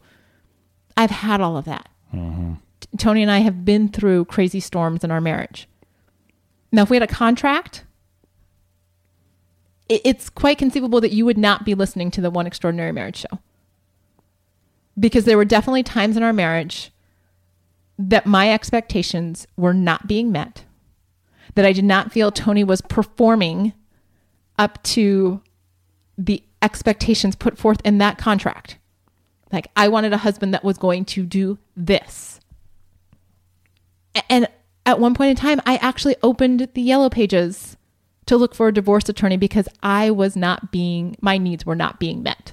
I've 0.96 1.10
had 1.10 1.40
all 1.40 1.56
of 1.56 1.64
that. 1.64 1.88
T- 2.80 2.88
Tony 2.98 3.22
and 3.22 3.30
I 3.30 3.38
have 3.38 3.64
been 3.64 3.88
through 3.88 4.26
crazy 4.26 4.60
storms 4.60 5.02
in 5.02 5.10
our 5.10 5.20
marriage. 5.20 5.66
Now, 6.70 6.82
if 6.82 6.90
we 6.90 6.96
had 6.96 7.02
a 7.02 7.06
contract, 7.06 7.84
it- 9.88 10.02
it's 10.04 10.28
quite 10.28 10.58
conceivable 10.58 11.00
that 11.00 11.12
you 11.12 11.24
would 11.24 11.38
not 11.38 11.64
be 11.64 11.74
listening 11.74 12.10
to 12.12 12.20
the 12.20 12.30
One 12.30 12.46
Extraordinary 12.46 12.92
Marriage 12.92 13.16
show. 13.16 13.38
Because 14.98 15.24
there 15.24 15.36
were 15.38 15.44
definitely 15.46 15.82
times 15.82 16.16
in 16.16 16.22
our 16.22 16.32
marriage 16.32 16.90
that 17.98 18.26
my 18.26 18.52
expectations 18.52 19.46
were 19.56 19.74
not 19.74 20.06
being 20.06 20.30
met, 20.30 20.64
that 21.56 21.64
I 21.64 21.72
did 21.72 21.84
not 21.84 22.12
feel 22.12 22.30
Tony 22.30 22.62
was 22.62 22.82
performing 22.82 23.72
up 24.58 24.82
to 24.84 25.42
the 26.16 26.42
expectations 26.62 27.34
put 27.34 27.58
forth 27.58 27.80
in 27.84 27.98
that 27.98 28.18
contract. 28.18 28.78
Like, 29.52 29.68
I 29.74 29.88
wanted 29.88 30.12
a 30.12 30.18
husband 30.18 30.54
that 30.54 30.64
was 30.64 30.76
going 30.78 31.04
to 31.06 31.24
do 31.24 31.58
this. 31.76 32.40
And 34.28 34.48
at 34.84 35.00
one 35.00 35.14
point 35.14 35.30
in 35.30 35.36
time, 35.36 35.60
I 35.66 35.76
actually 35.76 36.16
opened 36.22 36.68
the 36.74 36.82
yellow 36.82 37.08
pages 37.08 37.76
to 38.26 38.36
look 38.36 38.54
for 38.54 38.68
a 38.68 38.74
divorce 38.74 39.08
attorney 39.08 39.36
because 39.36 39.68
I 39.82 40.10
was 40.10 40.36
not 40.36 40.70
being, 40.70 41.16
my 41.20 41.38
needs 41.38 41.64
were 41.64 41.76
not 41.76 41.98
being 41.98 42.22
met. 42.22 42.52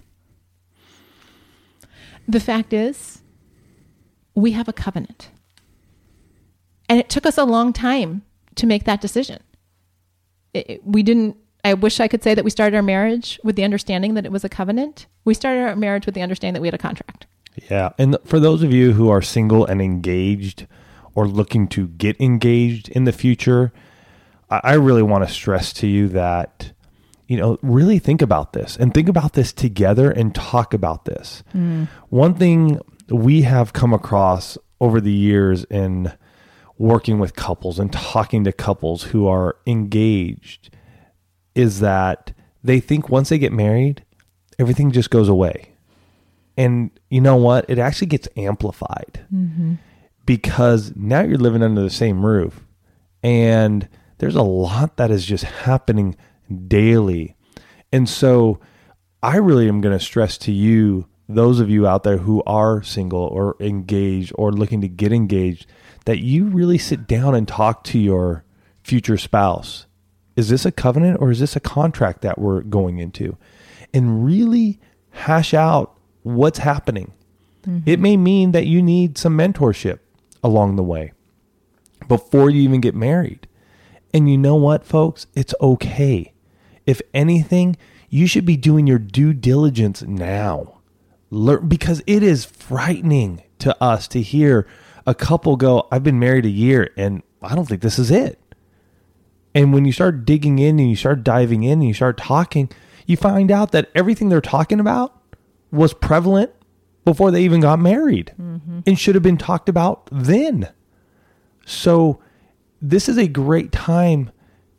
The 2.28 2.40
fact 2.40 2.72
is, 2.72 3.22
we 4.34 4.52
have 4.52 4.70
a 4.70 4.74
covenant. 4.74 5.30
And 6.88 7.00
it 7.00 7.10
took 7.10 7.26
us 7.26 7.38
a 7.38 7.44
long 7.44 7.74
time 7.74 8.24
to 8.56 8.68
make 8.68 8.84
that 8.86 9.02
decision. 9.02 9.40
It- 10.54 10.70
it- 10.70 10.82
we 10.86 11.04
didn't, 11.04 11.38
I 11.64 11.74
wish 11.74 12.00
I 12.00 12.08
could 12.08 12.24
say 12.24 12.34
that 12.36 12.44
we 12.44 12.50
started 12.50 12.76
our 12.76 12.84
marriage 12.84 13.40
with 13.44 13.56
the 13.56 13.64
understanding 13.64 14.14
that 14.16 14.26
it 14.26 14.32
was 14.32 14.44
a 14.44 14.50
covenant. 14.50 15.08
We 15.26 15.34
started 15.34 15.62
our 15.62 15.76
marriage 15.76 16.06
with 16.06 16.16
the 16.16 16.22
understanding 16.22 16.54
that 16.56 16.62
we 16.62 16.68
had 16.68 16.74
a 16.74 16.78
contract. 16.78 17.26
Yeah. 17.70 17.92
And 17.98 18.18
for 18.26 18.40
those 18.40 18.64
of 18.64 18.74
you 18.74 18.94
who 18.94 19.10
are 19.10 19.22
single 19.22 19.66
and 19.66 19.82
engaged 19.82 20.68
or 21.16 21.28
looking 21.28 21.68
to 21.70 21.88
get 21.88 22.20
engaged 22.20 22.90
in 22.90 23.04
the 23.06 23.12
future, 23.12 23.72
I 24.50 24.60
I 24.64 24.74
really 24.74 25.04
want 25.04 25.26
to 25.28 25.34
stress 25.34 25.72
to 25.74 25.88
you 25.88 26.08
that, 26.10 26.72
you 27.28 27.38
know, 27.38 27.58
really 27.62 28.00
think 28.00 28.22
about 28.22 28.54
this 28.54 28.76
and 28.76 28.94
think 28.94 29.08
about 29.08 29.34
this 29.34 29.54
together 29.54 30.12
and 30.12 30.34
talk 30.36 30.74
about 30.74 31.06
this. 31.06 31.44
Mm. 31.56 31.88
One 32.10 32.34
thing 32.34 32.80
we 33.10 33.44
have 33.44 33.74
come 33.74 33.94
across 33.94 34.58
over 34.82 35.00
the 35.00 35.12
years 35.14 35.64
in 35.66 36.12
working 36.78 37.20
with 37.20 37.36
couples 37.36 37.80
and 37.80 37.92
talking 37.92 38.44
to 38.44 38.52
couples 38.52 39.04
who 39.04 39.28
are 39.28 39.58
engaged 39.66 40.70
is 41.56 41.80
that 41.80 42.34
they 42.64 42.80
think 42.80 43.10
once 43.10 43.30
they 43.30 43.38
get 43.38 43.54
married, 43.54 44.04
everything 44.58 44.92
just 44.92 45.10
goes 45.10 45.30
away. 45.30 45.74
And 46.58 46.92
you 47.10 47.22
know 47.22 47.36
what? 47.36 47.66
It 47.70 47.80
actually 47.80 48.08
gets 48.08 48.28
amplified 48.38 49.26
mm-hmm. 49.34 49.76
because 50.26 50.94
now 50.96 51.22
you're 51.22 51.38
living 51.38 51.64
under 51.64 51.82
the 51.82 51.90
same 51.90 52.26
roof 52.26 52.66
and 53.24 53.88
there's 54.18 54.36
a 54.36 54.44
lot 54.44 54.98
that 54.98 55.12
is 55.12 55.26
just 55.26 55.44
happening 55.44 56.16
daily. 56.68 57.36
And 57.92 58.08
so 58.08 58.60
I 59.22 59.38
really 59.38 59.68
am 59.68 59.82
going 59.82 59.98
to 59.98 60.04
stress 60.04 60.38
to 60.40 60.52
you, 60.52 61.08
those 61.28 61.60
of 61.60 61.70
you 61.70 61.88
out 61.88 62.04
there 62.04 62.18
who 62.18 62.44
are 62.46 62.84
single 62.84 63.22
or 63.22 63.56
engaged 63.60 64.34
or 64.36 64.52
looking 64.52 64.82
to 64.82 64.88
get 64.88 65.14
engaged, 65.14 65.66
that 66.06 66.20
you 66.20 66.46
really 66.46 66.78
sit 66.78 67.08
down 67.08 67.36
and 67.36 67.48
talk 67.48 67.84
to 67.86 68.00
your 68.00 68.44
future 68.84 69.18
spouse. 69.18 69.86
Is 70.36 70.50
this 70.50 70.66
a 70.66 70.72
covenant 70.72 71.22
or 71.22 71.32
is 71.32 71.40
this 71.40 71.56
a 71.56 71.62
contract 71.62 72.22
that 72.22 72.40
we're 72.40 72.62
going 72.62 72.98
into? 72.98 73.38
And 73.94 74.26
really 74.26 74.80
hash 75.12 75.54
out 75.54 75.98
what's 76.24 76.60
happening. 76.60 77.14
Mm-hmm. 77.68 77.90
It 77.90 78.00
may 78.00 78.18
mean 78.18 78.52
that 78.52 78.66
you 78.66 78.82
need 78.82 79.18
some 79.18 79.38
mentorship 79.38 80.00
along 80.44 80.76
the 80.76 80.84
way 80.84 81.14
before 82.08 82.50
you 82.50 82.62
even 82.62 82.82
get 82.82 82.96
married. 82.96 83.48
And 84.14 84.30
you 84.30 84.38
know 84.38 84.56
what, 84.56 84.84
folks? 84.84 85.28
It's 85.34 85.56
okay. 85.62 86.34
If 86.86 87.02
anything, 87.14 87.78
you 88.10 88.28
should 88.28 88.46
be 88.46 88.58
doing 88.58 88.86
your 88.86 89.00
due 89.00 89.34
diligence 89.34 90.02
now. 90.02 90.80
Learn, 91.30 91.68
because 91.68 92.04
it 92.06 92.22
is 92.22 92.46
frightening 92.46 93.42
to 93.60 93.82
us 93.82 94.08
to 94.10 94.22
hear 94.22 94.68
a 95.06 95.16
couple 95.16 95.56
go, 95.56 95.88
I've 95.92 96.04
been 96.04 96.20
married 96.20 96.46
a 96.46 96.50
year 96.50 96.92
and 96.98 97.24
I 97.42 97.56
don't 97.56 97.66
think 97.66 97.82
this 97.82 98.00
is 98.00 98.12
it. 98.12 98.40
And 99.56 99.74
when 99.74 99.86
you 99.86 99.92
start 99.92 100.26
digging 100.26 100.60
in 100.60 100.80
and 100.80 100.90
you 100.90 100.96
start 100.96 101.24
diving 101.24 101.64
in 101.64 101.74
and 101.74 101.88
you 101.88 101.94
start 101.94 102.18
talking, 102.18 102.70
you 103.06 103.18
find 103.18 103.52
out 103.52 103.72
that 103.72 103.90
everything 103.94 104.30
they're 104.30 104.42
talking 104.42 104.80
about 104.80 105.22
was 105.72 105.94
prevalent 105.94 106.52
before 107.06 107.32
they 107.32 107.44
even 107.44 107.60
got 107.62 107.80
married 107.80 108.34
and 108.86 108.98
should 108.98 109.16
have 109.16 109.24
been 109.24 109.38
talked 109.38 109.68
about 109.70 110.08
then. 110.12 110.70
So, 111.66 112.20
this 112.82 113.08
is 113.08 113.18
a 113.18 113.28
great 113.28 113.72
time 113.72 114.32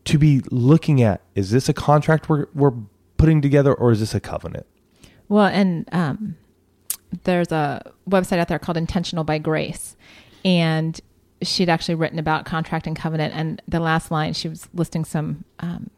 to 0.05 0.19
be 0.19 0.43
looking 0.51 1.01
at 1.03 1.23
is 1.35 1.51
this 1.51 1.69
a 1.69 1.73
contract 1.73 2.29
we're, 2.29 2.47
we're 2.55 2.75
putting 3.17 3.41
together 3.41 3.73
or 3.73 3.93
is 3.93 4.01
this 4.01 4.15
a 4.15 4.21
covenant? 4.21 4.67
Well, 5.29 5.47
and 5.47 5.89
um, 5.93 6.37
there's 7.25 7.53
a 7.53 7.93
website 8.09 8.39
out 8.39 8.49
there 8.49 8.59
called 8.59 8.77
Intentional 8.77 9.25
by 9.25 9.39
Grace, 9.39 9.97
and 10.45 11.01
she'd 11.43 11.69
actually 11.69 11.95
written 11.95 12.19
about 12.19 12.45
contract 12.45 12.87
and 12.87 12.97
covenant. 12.97 13.35
And 13.35 13.63
the 13.69 13.81
last 13.81 14.11
line, 14.11 14.33
she 14.33 14.49
was 14.49 14.69
listing 14.75 15.05
some 15.05 15.45
um, 15.61 15.91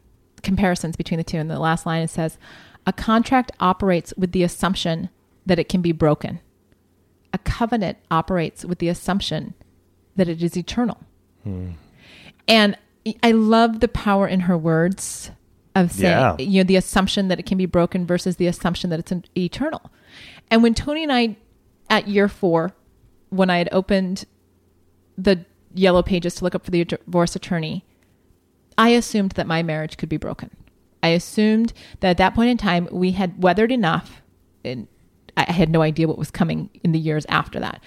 comparisons 0.43 0.95
between 0.95 1.17
the 1.17 1.23
two. 1.23 1.37
And 1.37 1.49
the 1.49 1.59
last 1.59 1.85
line 1.85 2.03
it 2.03 2.09
says, 2.09 2.37
"A 2.85 2.93
contract 2.93 3.51
operates 3.59 4.13
with 4.17 4.31
the 4.31 4.43
assumption 4.43 5.09
that 5.45 5.59
it 5.59 5.69
can 5.69 5.81
be 5.81 5.91
broken. 5.91 6.39
A 7.33 7.37
covenant 7.39 7.97
operates 8.11 8.63
with 8.63 8.79
the 8.79 8.89
assumption 8.89 9.53
that 10.15 10.27
it 10.29 10.41
is 10.43 10.55
eternal." 10.57 10.99
And 12.47 12.77
I 13.23 13.31
love 13.31 13.79
the 13.79 13.87
power 13.87 14.27
in 14.27 14.41
her 14.41 14.57
words 14.57 15.31
of 15.75 15.91
saying, 15.91 16.11
Yeah. 16.11 16.35
you 16.39 16.59
know, 16.63 16.67
the 16.67 16.75
assumption 16.75 17.27
that 17.27 17.39
it 17.39 17.45
can 17.45 17.57
be 17.57 17.65
broken 17.65 18.05
versus 18.05 18.37
the 18.37 18.47
assumption 18.47 18.89
that 18.89 18.99
it's 18.99 19.13
eternal. 19.37 19.91
And 20.49 20.63
when 20.63 20.73
Tony 20.73 21.03
and 21.03 21.11
I, 21.11 21.37
at 21.89 22.07
year 22.07 22.27
four, 22.27 22.73
when 23.29 23.49
I 23.49 23.57
had 23.57 23.69
opened 23.71 24.25
the 25.17 25.45
yellow 25.73 26.01
pages 26.01 26.35
to 26.35 26.43
look 26.43 26.55
up 26.55 26.63
for 26.63 26.71
the 26.71 26.85
divorce 26.85 27.35
attorney, 27.35 27.85
I 28.77 28.89
assumed 28.89 29.31
that 29.31 29.47
my 29.47 29.63
marriage 29.63 29.97
could 29.97 30.09
be 30.09 30.17
broken. 30.17 30.55
I 31.03 31.09
assumed 31.09 31.73
that 31.99 32.11
at 32.11 32.17
that 32.17 32.35
point 32.35 32.49
in 32.49 32.57
time 32.57 32.87
we 32.91 33.11
had 33.11 33.41
weathered 33.41 33.71
enough, 33.71 34.21
and 34.63 34.87
I 35.35 35.51
had 35.51 35.69
no 35.69 35.81
idea 35.81 36.07
what 36.07 36.17
was 36.17 36.31
coming 36.31 36.69
in 36.83 36.91
the 36.91 36.99
years 36.99 37.25
after 37.29 37.59
that, 37.59 37.81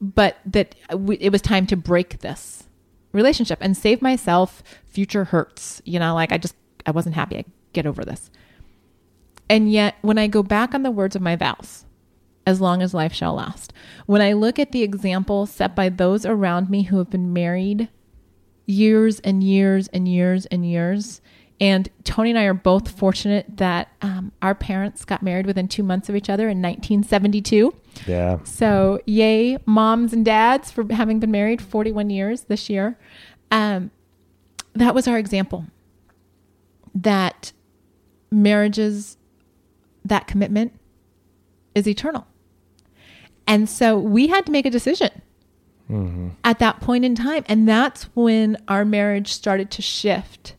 but 0.00 0.38
that 0.46 0.74
it 0.90 1.32
was 1.32 1.42
time 1.42 1.66
to 1.68 1.76
break 1.76 2.20
this 2.20 2.68
relationship 3.12 3.58
and 3.60 3.76
save 3.76 4.00
myself 4.02 4.62
future 4.86 5.24
hurts. 5.24 5.82
You 5.84 5.98
know, 5.98 6.14
like 6.14 6.32
I 6.32 6.38
just 6.38 6.54
I 6.86 6.90
wasn't 6.90 7.14
happy. 7.14 7.38
I 7.38 7.44
get 7.72 7.86
over 7.86 8.04
this. 8.04 8.30
And 9.48 9.70
yet, 9.70 9.96
when 10.02 10.18
I 10.18 10.28
go 10.28 10.42
back 10.42 10.74
on 10.74 10.82
the 10.82 10.90
words 10.90 11.14
of 11.14 11.22
my 11.22 11.36
vows, 11.36 11.84
as 12.46 12.60
long 12.60 12.82
as 12.82 12.92
life 12.94 13.12
shall 13.12 13.34
last, 13.34 13.72
when 14.06 14.20
I 14.20 14.32
look 14.32 14.58
at 14.58 14.72
the 14.72 14.82
example 14.82 15.46
set 15.46 15.76
by 15.76 15.88
those 15.88 16.26
around 16.26 16.68
me 16.68 16.84
who 16.84 16.98
have 16.98 17.10
been 17.10 17.32
married 17.32 17.88
years 18.66 19.20
and 19.20 19.42
years 19.42 19.88
and 19.88 20.08
years 20.08 20.46
and 20.46 20.68
years, 20.68 21.20
and 21.60 21.88
Tony 22.02 22.30
and 22.30 22.38
I 22.38 22.44
are 22.44 22.54
both 22.54 22.88
fortunate 22.98 23.46
that 23.58 23.88
um, 24.02 24.32
our 24.42 24.54
parents 24.54 25.04
got 25.04 25.22
married 25.22 25.46
within 25.46 25.68
two 25.68 25.84
months 25.84 26.08
of 26.08 26.16
each 26.16 26.28
other 26.28 26.48
in 26.48 26.60
1972. 26.60 27.72
Yeah. 28.06 28.38
So, 28.42 28.98
yay, 29.06 29.58
moms 29.64 30.12
and 30.12 30.24
dads 30.24 30.72
for 30.72 30.84
having 30.92 31.20
been 31.20 31.30
married 31.30 31.62
41 31.62 32.10
years 32.10 32.42
this 32.42 32.68
year. 32.68 32.98
Um, 33.52 33.92
that 34.74 34.92
was 34.92 35.06
our 35.06 35.18
example 35.18 35.66
that 36.94 37.52
marriages, 38.30 39.16
that 40.04 40.26
commitment 40.26 40.72
is 41.76 41.86
eternal. 41.86 42.26
And 43.46 43.68
so 43.68 43.98
we 43.98 44.28
had 44.28 44.46
to 44.46 44.52
make 44.52 44.66
a 44.66 44.70
decision 44.70 45.10
mm-hmm. 45.90 46.28
at 46.44 46.58
that 46.58 46.80
point 46.80 47.04
in 47.04 47.14
time. 47.14 47.44
And 47.48 47.68
that's 47.68 48.04
when 48.14 48.56
our 48.68 48.84
marriage 48.84 49.32
started 49.32 49.70
to 49.72 49.82
shift 49.82 50.54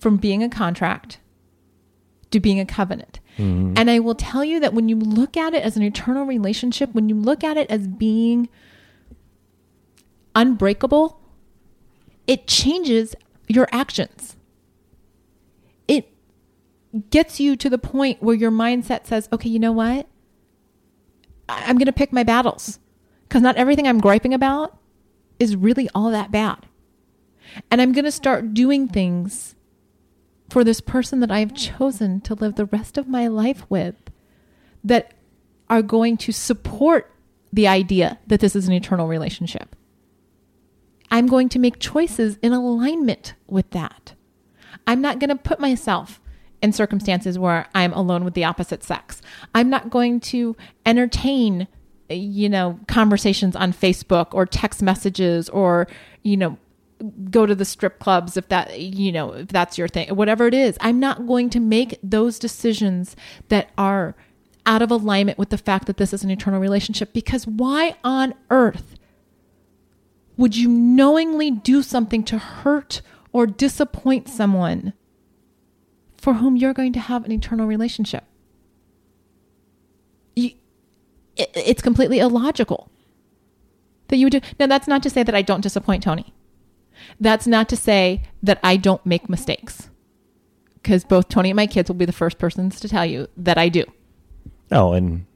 from 0.00 0.16
being 0.16 0.42
a 0.42 0.48
contract 0.48 1.18
to 2.30 2.40
being 2.40 2.60
a 2.60 2.66
covenant. 2.66 3.20
Mm-hmm. 3.38 3.74
And 3.76 3.90
I 3.90 4.00
will 4.00 4.14
tell 4.14 4.44
you 4.44 4.60
that 4.60 4.74
when 4.74 4.88
you 4.88 4.96
look 4.96 5.36
at 5.36 5.54
it 5.54 5.62
as 5.62 5.76
an 5.76 5.82
eternal 5.82 6.24
relationship, 6.24 6.92
when 6.92 7.08
you 7.08 7.14
look 7.14 7.44
at 7.44 7.56
it 7.56 7.70
as 7.70 7.86
being 7.86 8.48
unbreakable, 10.34 11.20
it 12.26 12.46
changes 12.46 13.14
your 13.46 13.68
actions. 13.72 14.36
It 15.86 16.12
gets 17.10 17.40
you 17.40 17.56
to 17.56 17.70
the 17.70 17.78
point 17.78 18.22
where 18.22 18.34
your 18.34 18.50
mindset 18.50 19.06
says, 19.06 19.28
okay, 19.32 19.48
you 19.48 19.58
know 19.58 19.72
what? 19.72 20.06
I'm 21.48 21.78
going 21.78 21.86
to 21.86 21.92
pick 21.92 22.12
my 22.12 22.24
battles 22.24 22.78
because 23.28 23.42
not 23.42 23.56
everything 23.56 23.86
I'm 23.86 24.00
griping 24.00 24.34
about 24.34 24.76
is 25.38 25.56
really 25.56 25.88
all 25.94 26.10
that 26.10 26.30
bad. 26.30 26.66
And 27.70 27.80
I'm 27.80 27.92
going 27.92 28.04
to 28.04 28.12
start 28.12 28.54
doing 28.54 28.88
things 28.88 29.54
for 30.50 30.64
this 30.64 30.80
person 30.80 31.20
that 31.20 31.30
I've 31.30 31.54
chosen 31.54 32.20
to 32.22 32.34
live 32.34 32.56
the 32.56 32.66
rest 32.66 32.98
of 32.98 33.08
my 33.08 33.26
life 33.26 33.64
with 33.68 33.94
that 34.84 35.14
are 35.68 35.82
going 35.82 36.16
to 36.18 36.32
support 36.32 37.12
the 37.52 37.68
idea 37.68 38.18
that 38.26 38.40
this 38.40 38.56
is 38.56 38.66
an 38.66 38.74
eternal 38.74 39.08
relationship. 39.08 39.76
I'm 41.10 41.26
going 41.26 41.48
to 41.50 41.58
make 41.58 41.78
choices 41.78 42.38
in 42.42 42.52
alignment 42.52 43.34
with 43.46 43.70
that. 43.70 44.14
I'm 44.86 45.00
not 45.00 45.18
going 45.18 45.30
to 45.30 45.36
put 45.36 45.60
myself 45.60 46.20
in 46.62 46.72
circumstances 46.72 47.38
where 47.38 47.66
I'm 47.74 47.92
alone 47.92 48.24
with 48.24 48.34
the 48.34 48.44
opposite 48.44 48.82
sex. 48.82 49.22
I'm 49.54 49.70
not 49.70 49.90
going 49.90 50.20
to 50.20 50.56
entertain, 50.84 51.68
you 52.08 52.48
know, 52.48 52.80
conversations 52.88 53.54
on 53.54 53.72
Facebook 53.72 54.28
or 54.32 54.46
text 54.46 54.82
messages 54.82 55.48
or, 55.48 55.86
you 56.22 56.36
know, 56.36 56.58
go 57.30 57.46
to 57.46 57.54
the 57.54 57.64
strip 57.64 58.00
clubs 58.00 58.36
if 58.36 58.48
that 58.48 58.80
you 58.80 59.12
know 59.12 59.32
if 59.32 59.46
that's 59.46 59.78
your 59.78 59.86
thing 59.86 60.08
whatever 60.16 60.48
it 60.48 60.54
is 60.54 60.76
i'm 60.80 60.98
not 60.98 61.28
going 61.28 61.48
to 61.48 61.60
make 61.60 61.96
those 62.02 62.40
decisions 62.40 63.14
that 63.50 63.70
are 63.78 64.16
out 64.66 64.82
of 64.82 64.90
alignment 64.90 65.38
with 65.38 65.50
the 65.50 65.58
fact 65.58 65.86
that 65.86 65.96
this 65.96 66.12
is 66.12 66.24
an 66.24 66.30
eternal 66.30 66.58
relationship 66.58 67.12
because 67.12 67.46
why 67.46 67.94
on 68.02 68.34
earth 68.50 68.96
would 70.36 70.56
you 70.56 70.68
knowingly 70.68 71.50
do 71.50 71.82
something 71.84 72.24
to 72.24 72.36
hurt 72.36 73.00
or 73.32 73.46
disappoint 73.46 74.28
someone 74.28 74.92
for 76.18 76.34
whom 76.34 76.56
you're 76.56 76.74
going 76.74 76.92
to 76.92 77.00
have 77.00 77.24
an 77.24 77.32
eternal 77.32 77.66
relationship 77.66 78.24
you, 80.36 80.50
it, 81.36 81.50
it's 81.54 81.82
completely 81.82 82.18
illogical 82.18 82.90
that 84.08 84.16
you 84.16 84.26
would 84.26 84.32
do 84.32 84.40
now 84.58 84.66
that's 84.66 84.88
not 84.88 85.02
to 85.02 85.10
say 85.10 85.22
that 85.22 85.34
i 85.34 85.42
don't 85.42 85.60
disappoint 85.60 86.02
tony 86.02 86.34
that's 87.20 87.46
not 87.46 87.68
to 87.70 87.76
say 87.76 88.22
that 88.42 88.58
I 88.62 88.76
don't 88.76 89.04
make 89.04 89.28
mistakes. 89.28 89.88
Because 90.74 91.04
both 91.04 91.28
Tony 91.28 91.50
and 91.50 91.56
my 91.56 91.66
kids 91.66 91.88
will 91.88 91.96
be 91.96 92.04
the 92.04 92.12
first 92.12 92.38
persons 92.38 92.80
to 92.80 92.88
tell 92.88 93.04
you 93.04 93.28
that 93.36 93.58
I 93.58 93.68
do. 93.68 93.84
Oh, 94.70 94.92
and 94.92 95.26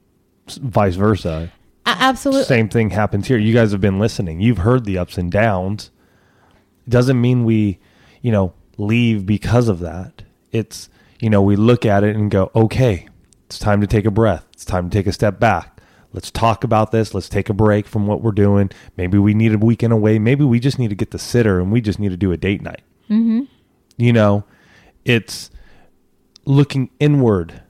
vice 0.60 0.94
versa. 0.94 1.52
A- 1.84 1.88
absolutely. 1.88 2.44
Same 2.44 2.68
thing 2.68 2.90
happens 2.90 3.26
here. 3.26 3.38
You 3.38 3.52
guys 3.52 3.72
have 3.72 3.80
been 3.80 3.98
listening. 3.98 4.40
You've 4.40 4.58
heard 4.58 4.84
the 4.84 4.98
ups 4.98 5.18
and 5.18 5.30
downs. 5.30 5.90
Doesn't 6.88 7.20
mean 7.20 7.44
we, 7.44 7.80
you 8.22 8.32
know, 8.32 8.54
leave 8.78 9.26
because 9.26 9.68
of 9.68 9.80
that. 9.80 10.22
It's, 10.52 10.88
you 11.18 11.30
know, 11.30 11.42
we 11.42 11.56
look 11.56 11.84
at 11.84 12.04
it 12.04 12.14
and 12.14 12.30
go, 12.30 12.50
okay, 12.54 13.08
it's 13.46 13.58
time 13.58 13.80
to 13.80 13.86
take 13.86 14.04
a 14.04 14.10
breath. 14.10 14.46
It's 14.52 14.64
time 14.64 14.88
to 14.88 14.96
take 14.96 15.06
a 15.06 15.12
step 15.12 15.40
back. 15.40 15.80
Let's 16.12 16.30
talk 16.30 16.62
about 16.62 16.92
this. 16.92 17.14
Let's 17.14 17.28
take 17.28 17.48
a 17.48 17.54
break 17.54 17.86
from 17.86 18.06
what 18.06 18.20
we're 18.20 18.32
doing. 18.32 18.70
Maybe 18.96 19.18
we 19.18 19.32
need 19.34 19.54
a 19.54 19.58
weekend 19.58 19.92
away. 19.92 20.18
Maybe 20.18 20.44
we 20.44 20.60
just 20.60 20.78
need 20.78 20.90
to 20.90 20.94
get 20.96 21.10
the 21.10 21.18
sitter 21.18 21.58
and 21.58 21.72
we 21.72 21.80
just 21.80 21.98
need 21.98 22.10
to 22.10 22.16
do 22.16 22.32
a 22.32 22.36
date 22.36 22.60
night. 22.60 22.82
Mm-hmm. 23.08 23.42
You 23.96 24.12
know, 24.12 24.44
it's 25.04 25.50
looking 26.44 26.90
inward. 27.00 27.62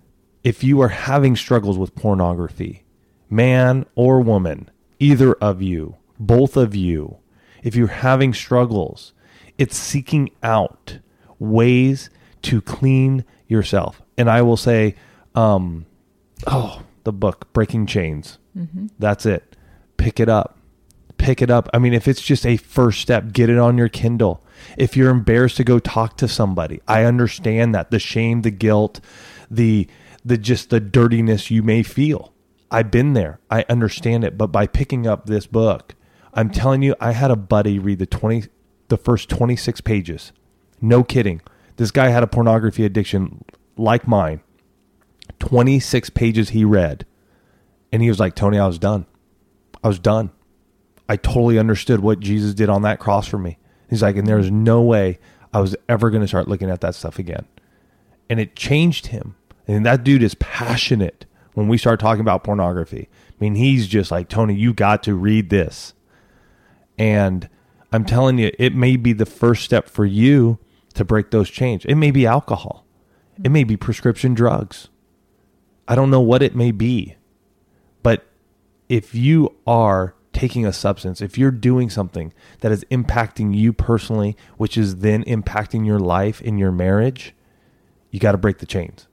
If 0.42 0.64
you 0.64 0.80
are 0.80 0.88
having 0.88 1.36
struggles 1.36 1.78
with 1.78 1.94
pornography, 1.94 2.82
man 3.30 3.86
or 3.94 4.20
woman, 4.20 4.70
either 4.98 5.34
of 5.34 5.62
you, 5.62 5.96
both 6.18 6.56
of 6.56 6.74
you, 6.74 7.18
if 7.62 7.76
you're 7.76 7.86
having 7.86 8.34
struggles, 8.34 9.12
it's 9.56 9.76
seeking 9.76 10.30
out 10.42 10.98
ways 11.38 12.10
to 12.42 12.60
clean 12.60 13.24
yourself. 13.48 14.02
And 14.16 14.28
I 14.30 14.42
will 14.42 14.56
say, 14.56 14.94
um, 15.34 15.86
oh, 16.46 16.82
the 17.04 17.12
book 17.12 17.52
Breaking 17.52 17.86
Chains. 17.86 18.38
That's 18.98 19.26
it. 19.26 19.56
Pick 19.96 20.20
it 20.20 20.28
up. 20.28 20.58
Pick 21.16 21.40
it 21.40 21.50
up. 21.50 21.68
I 21.72 21.78
mean, 21.78 21.94
if 21.94 22.08
it's 22.08 22.20
just 22.20 22.44
a 22.44 22.56
first 22.56 23.00
step, 23.00 23.32
get 23.32 23.48
it 23.48 23.58
on 23.58 23.78
your 23.78 23.88
Kindle. 23.88 24.44
If 24.76 24.96
you're 24.96 25.10
embarrassed 25.10 25.56
to 25.58 25.64
go 25.64 25.78
talk 25.78 26.16
to 26.18 26.28
somebody, 26.28 26.80
I 26.88 27.04
understand 27.04 27.74
that 27.74 27.90
the 27.90 27.98
shame, 27.98 28.42
the 28.42 28.50
guilt, 28.50 29.00
the 29.50 29.88
the 30.24 30.36
just 30.36 30.70
the 30.70 30.80
dirtiness 30.80 31.50
you 31.50 31.62
may 31.62 31.82
feel. 31.82 32.32
I've 32.70 32.90
been 32.90 33.12
there. 33.12 33.38
I 33.50 33.64
understand 33.68 34.24
it. 34.24 34.36
But 34.36 34.48
by 34.48 34.66
picking 34.66 35.06
up 35.06 35.26
this 35.26 35.46
book, 35.46 35.94
I'm 36.34 36.50
telling 36.50 36.82
you, 36.82 36.94
I 37.00 37.12
had 37.12 37.30
a 37.30 37.36
buddy 37.36 37.78
read 37.78 37.98
the 38.00 38.06
twenty 38.06 38.48
the 38.88 38.96
first 38.96 39.28
twenty 39.28 39.56
six 39.56 39.80
pages. 39.80 40.32
No 40.80 41.04
kidding. 41.04 41.40
This 41.82 41.90
guy 41.90 42.10
had 42.10 42.22
a 42.22 42.28
pornography 42.28 42.84
addiction 42.84 43.44
like 43.76 44.06
mine. 44.06 44.40
26 45.40 46.10
pages 46.10 46.50
he 46.50 46.64
read. 46.64 47.04
And 47.90 48.00
he 48.00 48.08
was 48.08 48.20
like, 48.20 48.36
Tony, 48.36 48.56
I 48.56 48.68
was 48.68 48.78
done. 48.78 49.04
I 49.82 49.88
was 49.88 49.98
done. 49.98 50.30
I 51.08 51.16
totally 51.16 51.58
understood 51.58 51.98
what 51.98 52.20
Jesus 52.20 52.54
did 52.54 52.68
on 52.68 52.82
that 52.82 53.00
cross 53.00 53.26
for 53.26 53.36
me. 53.36 53.58
He's 53.90 54.00
like, 54.00 54.14
and 54.14 54.28
there's 54.28 54.48
no 54.48 54.80
way 54.80 55.18
I 55.52 55.60
was 55.60 55.74
ever 55.88 56.08
going 56.08 56.20
to 56.20 56.28
start 56.28 56.46
looking 56.46 56.70
at 56.70 56.82
that 56.82 56.94
stuff 56.94 57.18
again. 57.18 57.48
And 58.30 58.38
it 58.38 58.54
changed 58.54 59.08
him. 59.08 59.34
And 59.66 59.84
that 59.84 60.04
dude 60.04 60.22
is 60.22 60.36
passionate 60.36 61.26
when 61.54 61.66
we 61.66 61.78
start 61.78 61.98
talking 61.98 62.20
about 62.20 62.44
pornography. 62.44 63.08
I 63.28 63.34
mean, 63.40 63.56
he's 63.56 63.88
just 63.88 64.12
like, 64.12 64.28
Tony, 64.28 64.54
you 64.54 64.72
got 64.72 65.02
to 65.02 65.16
read 65.16 65.50
this. 65.50 65.94
And 66.96 67.48
I'm 67.92 68.04
telling 68.04 68.38
you, 68.38 68.52
it 68.56 68.72
may 68.72 68.96
be 68.96 69.12
the 69.12 69.26
first 69.26 69.64
step 69.64 69.88
for 69.88 70.04
you 70.04 70.60
to 70.94 71.04
break 71.04 71.30
those 71.30 71.50
chains. 71.50 71.84
It 71.84 71.94
may 71.96 72.10
be 72.10 72.26
alcohol, 72.26 72.86
it 73.42 73.50
may 73.50 73.64
be 73.64 73.76
prescription 73.76 74.34
drugs. 74.34 74.88
I 75.88 75.94
don't 75.94 76.10
know 76.10 76.20
what 76.20 76.42
it 76.42 76.54
may 76.54 76.70
be. 76.70 77.16
But 78.02 78.24
if 78.88 79.14
you 79.14 79.56
are 79.66 80.14
taking 80.32 80.64
a 80.64 80.72
substance, 80.72 81.20
if 81.20 81.36
you're 81.36 81.50
doing 81.50 81.90
something 81.90 82.32
that 82.60 82.72
is 82.72 82.84
impacting 82.90 83.54
you 83.54 83.72
personally, 83.72 84.36
which 84.56 84.78
is 84.78 84.96
then 84.96 85.24
impacting 85.24 85.84
your 85.84 85.98
life 85.98 86.40
in 86.40 86.56
your 86.56 86.72
marriage, 86.72 87.34
you 88.10 88.20
got 88.20 88.32
to 88.32 88.38
break 88.38 88.58
the 88.58 88.66
chains. 88.66 89.08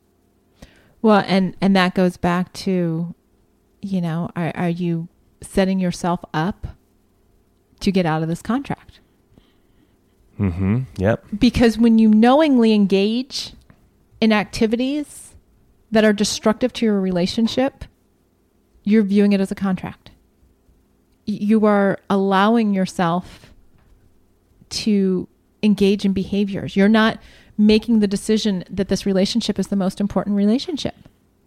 Well, 1.02 1.24
and 1.28 1.56
and 1.62 1.76
that 1.76 1.96
goes 1.96 2.18
back 2.18 2.52
to, 2.54 3.16
you 3.82 4.02
know, 4.02 4.30
are 4.36 4.52
are 4.56 4.70
you 4.70 5.08
setting 5.42 5.80
yourself 5.80 6.20
up 6.34 6.68
to 7.80 7.92
get 7.92 8.06
out 8.06 8.22
of 8.22 8.28
this 8.28 8.42
contract? 8.42 9.00
Mm-hmm. 10.40 10.82
Yep. 10.98 11.26
Because 11.38 11.78
when 11.78 12.00
you 12.00 12.10
knowingly 12.10 12.74
engage 12.74 13.54
in 14.22 14.32
activities 14.32 15.36
that 15.92 16.04
are 16.04 16.14
destructive 16.14 16.72
to 16.74 16.86
your 16.86 17.00
relationship, 17.00 17.86
you're 18.84 19.04
viewing 19.04 19.34
it 19.34 19.42
as 19.42 19.52
a 19.52 19.56
contract. 19.56 20.12
You 21.26 21.66
are 21.66 22.00
allowing 22.10 22.74
yourself 22.74 23.54
to 24.70 25.28
engage 25.62 26.06
in 26.06 26.14
behaviors. 26.14 26.76
You're 26.76 26.88
not 26.88 27.20
making 27.58 28.00
the 28.00 28.08
decision 28.08 28.64
that 28.70 28.88
this 28.88 29.06
relationship 29.06 29.60
is 29.60 29.68
the 29.68 29.76
most 29.76 30.00
important 30.00 30.36
relationship. 30.36 30.96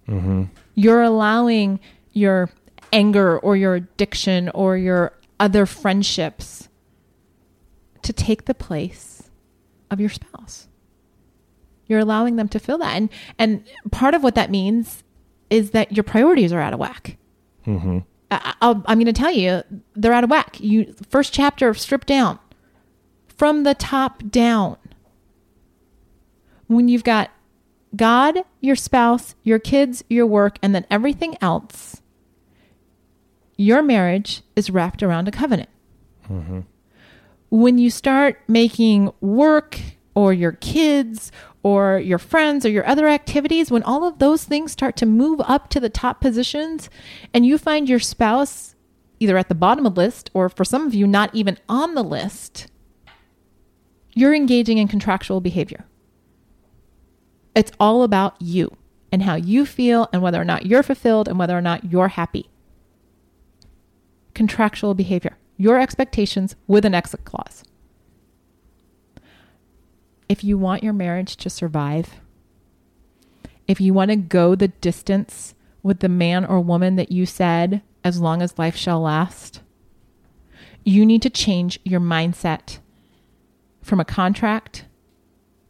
Mm-hmm. 0.07 0.45
You're 0.75 1.03
allowing 1.03 1.81
your 2.13 2.51
anger 2.93 3.39
or 3.39 3.57
your 3.57 3.77
addiction 3.77 4.51
or 4.51 4.77
your 4.77 5.13
other 5.41 5.65
friendships 5.65 6.69
to 8.03 8.13
take 8.13 8.45
the 8.45 8.55
place 8.55 9.31
of 9.91 10.01
your 10.01 10.11
spouse. 10.11 10.69
You're 11.87 12.01
allowing 12.01 12.37
them 12.37 12.49
to 12.49 12.59
fill 12.59 12.79
that. 12.79 12.97
And 12.97 13.11
and 13.39 13.65
part 13.91 14.15
of 14.15 14.23
what 14.23 14.35
that 14.35 14.51
means 14.51 15.03
is 15.51 15.73
that 15.73 15.93
your 15.93 16.05
priorities 16.05 16.53
are 16.53 16.61
out 16.61 16.73
of 16.73 16.79
whack. 16.79 17.19
Mm-hmm. 17.67 17.99
I, 18.31 18.55
I'll, 18.63 18.83
I'm 18.87 18.99
going 18.99 19.07
to 19.07 19.13
tell 19.13 19.33
you, 19.33 19.63
they're 19.95 20.13
out 20.15 20.25
of 20.25 20.31
whack. 20.31 20.59
You 20.61 20.95
first 21.11 21.35
chapter 21.35 21.69
of 21.69 21.79
Strip 21.79 22.07
Down, 22.07 22.39
from 23.29 23.65
the 23.65 23.75
top 23.75 24.23
down. 24.31 24.77
When 26.69 26.89
you've 26.89 27.05
got 27.05 27.31
God, 27.95 28.39
your 28.63 28.77
spouse, 28.77 29.35
your 29.43 29.59
kids, 29.59 30.03
your 30.09 30.27
work, 30.27 30.59
and 30.63 30.75
then 30.75 30.87
everything 30.91 31.37
else, 31.43 32.01
your 33.59 33.83
marriage 33.83 34.41
is 34.57 34.71
wrapped 34.71 35.03
around 35.03 35.29
a 35.29 35.31
covenant. 35.31 35.69
When 37.53 37.77
you 37.77 37.91
start 37.91 38.41
making 38.49 39.13
work 39.21 39.79
or 40.15 40.33
your 40.33 40.53
kids 40.53 41.31
or 41.63 41.99
your 41.99 42.17
friends 42.17 42.65
or 42.65 42.71
your 42.71 42.87
other 42.89 43.07
activities, 43.07 43.71
when 43.71 43.83
all 43.83 44.05
of 44.05 44.21
those 44.21 44.45
things 44.45 44.73
start 44.73 44.97
to 44.97 45.05
move 45.05 45.39
up 45.45 45.69
to 45.69 45.79
the 45.79 45.91
top 45.91 46.23
positions 46.23 46.89
and 47.35 47.45
you 47.45 47.59
find 47.59 47.91
your 47.91 47.99
spouse 47.99 48.75
either 49.21 49.37
at 49.37 49.51
the 49.51 49.55
bottom 49.55 49.85
of 49.85 49.95
the 49.95 50.01
list 50.01 50.31
or 50.33 50.49
for 50.49 50.65
some 50.65 50.87
of 50.87 50.95
you 50.95 51.07
not 51.07 51.29
even 51.35 51.59
on 51.69 51.95
the 51.95 52.03
list, 52.03 52.69
you're 54.15 54.35
engaging 54.35 54.79
in 54.79 54.89
contractual 54.89 55.43
behavior. 55.43 55.85
It's 57.55 57.73
all 57.79 58.03
about 58.03 58.35
you 58.41 58.75
and 59.13 59.25
how 59.25 59.35
you 59.35 59.67
feel 59.67 60.09
and 60.11 60.23
whether 60.23 60.41
or 60.41 60.47
not 60.47 60.65
you're 60.65 60.83
fulfilled 60.83 61.29
and 61.29 61.39
whether 61.39 61.59
or 61.59 61.61
not 61.61 61.93
you're 61.93 62.09
happy. 62.09 62.49
Contractual 64.33 64.95
behavior, 64.95 65.37
your 65.57 65.81
expectations 65.81 66.57
with 66.67 66.85
an 66.85 66.95
exit 66.95 67.25
clause. 67.25 67.65
If 70.29 70.43
you 70.43 70.57
want 70.57 70.83
your 70.83 70.93
marriage 70.93 71.37
to 71.37 71.51
survive, 71.51 72.21
if 73.69 73.81
you 73.81 73.95
want 73.95 74.11
to 74.11 74.17
go 74.17 74.55
the 74.55 74.69
distance 74.69 75.55
with 75.83 76.01
the 76.01 76.09
man 76.09 76.45
or 76.45 76.61
woman 76.61 76.97
that 76.97 77.13
you 77.13 77.27
said, 77.27 77.83
as 78.05 78.21
long 78.21 78.43
as 78.43 78.59
life 78.59 78.77
shall 78.77 79.01
last, 79.01 79.61
you 80.85 81.07
need 81.07 81.23
to 81.23 81.31
change 81.31 81.79
your 81.85 82.01
mindset 82.01 82.79
from 83.83 84.01
a 84.01 84.05
contract 84.05 84.87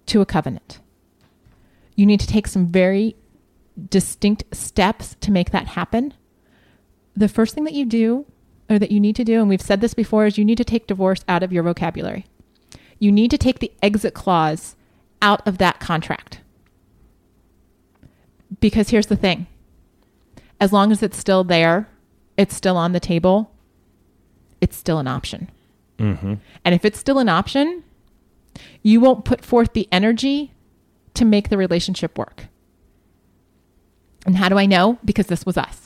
to 0.06 0.20
a 0.20 0.26
covenant. 0.26 0.80
You 1.96 2.06
need 2.06 2.20
to 2.20 2.26
take 2.26 2.46
some 2.46 2.68
very 2.68 3.16
distinct 3.88 4.44
steps 4.52 5.16
to 5.20 5.30
make 5.30 5.50
that 5.50 5.68
happen. 5.68 6.14
The 7.14 7.28
first 7.28 7.54
thing 7.54 7.64
that 7.64 7.74
you 7.74 7.84
do, 7.84 8.26
or 8.72 8.78
that 8.78 8.90
you 8.90 9.00
need 9.00 9.16
to 9.16 9.24
do, 9.24 9.40
and 9.40 9.48
we've 9.48 9.60
said 9.60 9.80
this 9.80 9.94
before, 9.94 10.26
is 10.26 10.38
you 10.38 10.44
need 10.44 10.58
to 10.58 10.64
take 10.64 10.86
divorce 10.86 11.24
out 11.28 11.42
of 11.42 11.52
your 11.52 11.62
vocabulary. 11.62 12.26
You 12.98 13.12
need 13.12 13.30
to 13.30 13.38
take 13.38 13.58
the 13.58 13.72
exit 13.82 14.14
clause 14.14 14.76
out 15.20 15.46
of 15.46 15.58
that 15.58 15.80
contract. 15.80 16.40
Because 18.60 18.90
here's 18.90 19.06
the 19.06 19.16
thing 19.16 19.46
as 20.60 20.72
long 20.72 20.92
as 20.92 21.02
it's 21.02 21.18
still 21.18 21.42
there, 21.42 21.88
it's 22.36 22.54
still 22.54 22.76
on 22.76 22.92
the 22.92 23.00
table, 23.00 23.50
it's 24.60 24.76
still 24.76 24.98
an 24.98 25.08
option. 25.08 25.50
Mm-hmm. 25.98 26.34
And 26.64 26.74
if 26.74 26.84
it's 26.84 26.98
still 26.98 27.18
an 27.18 27.28
option, 27.28 27.84
you 28.82 29.00
won't 29.00 29.24
put 29.24 29.44
forth 29.44 29.72
the 29.72 29.88
energy 29.90 30.52
to 31.14 31.24
make 31.24 31.48
the 31.48 31.56
relationship 31.56 32.16
work. 32.16 32.46
And 34.24 34.36
how 34.36 34.48
do 34.48 34.58
I 34.58 34.66
know? 34.66 34.98
Because 35.04 35.26
this 35.26 35.44
was 35.44 35.56
us. 35.56 35.81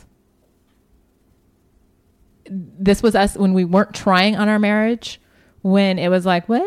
This 2.50 3.02
was 3.02 3.14
us 3.14 3.36
when 3.36 3.54
we 3.54 3.64
weren't 3.64 3.94
trying 3.94 4.36
on 4.36 4.48
our 4.48 4.58
marriage, 4.58 5.20
when 5.62 5.98
it 5.98 6.08
was 6.08 6.26
like, 6.26 6.48
well, 6.48 6.62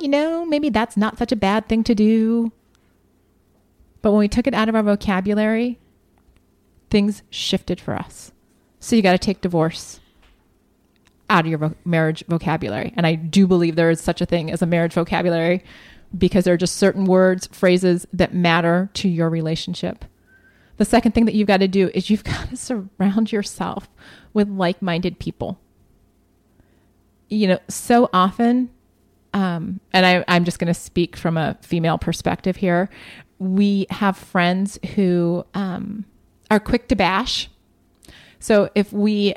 you 0.00 0.08
know, 0.08 0.44
maybe 0.44 0.70
that's 0.70 0.96
not 0.96 1.18
such 1.18 1.32
a 1.32 1.36
bad 1.36 1.68
thing 1.68 1.84
to 1.84 1.94
do. 1.94 2.52
But 4.02 4.12
when 4.12 4.20
we 4.20 4.28
took 4.28 4.46
it 4.46 4.54
out 4.54 4.68
of 4.68 4.74
our 4.74 4.82
vocabulary, 4.82 5.78
things 6.90 7.22
shifted 7.30 7.80
for 7.80 7.94
us. 7.94 8.32
So 8.80 8.96
you 8.96 9.02
got 9.02 9.12
to 9.12 9.18
take 9.18 9.40
divorce 9.40 10.00
out 11.28 11.44
of 11.44 11.50
your 11.50 11.58
vo- 11.58 11.74
marriage 11.84 12.24
vocabulary. 12.26 12.92
And 12.96 13.06
I 13.06 13.14
do 13.14 13.46
believe 13.46 13.76
there 13.76 13.90
is 13.90 14.00
such 14.00 14.20
a 14.20 14.26
thing 14.26 14.50
as 14.50 14.62
a 14.62 14.66
marriage 14.66 14.94
vocabulary 14.94 15.64
because 16.16 16.44
there 16.44 16.54
are 16.54 16.58
just 16.58 16.76
certain 16.76 17.04
words, 17.04 17.48
phrases 17.48 18.06
that 18.12 18.34
matter 18.34 18.88
to 18.94 19.08
your 19.08 19.28
relationship. 19.28 20.04
The 20.78 20.84
second 20.84 21.12
thing 21.12 21.26
that 21.26 21.34
you've 21.34 21.48
got 21.48 21.58
to 21.58 21.68
do 21.68 21.90
is 21.92 22.08
you've 22.08 22.24
got 22.34 22.48
to 22.48 22.56
surround 22.56 23.30
yourself 23.30 23.88
with 24.32 24.48
like 24.48 24.80
minded 24.80 25.18
people. 25.18 25.60
You 27.28 27.48
know, 27.48 27.58
so 27.68 28.08
often, 28.12 28.70
um, 29.34 29.80
and 29.92 30.06
I, 30.06 30.24
I'm 30.26 30.44
just 30.44 30.58
going 30.58 30.72
to 30.72 30.80
speak 30.80 31.14
from 31.16 31.36
a 31.36 31.58
female 31.60 31.98
perspective 31.98 32.56
here, 32.56 32.88
we 33.38 33.86
have 33.90 34.16
friends 34.16 34.78
who 34.94 35.44
um, 35.54 36.06
are 36.50 36.58
quick 36.58 36.88
to 36.88 36.96
bash. 36.96 37.50
So 38.40 38.70
if 38.74 38.92
we 38.92 39.34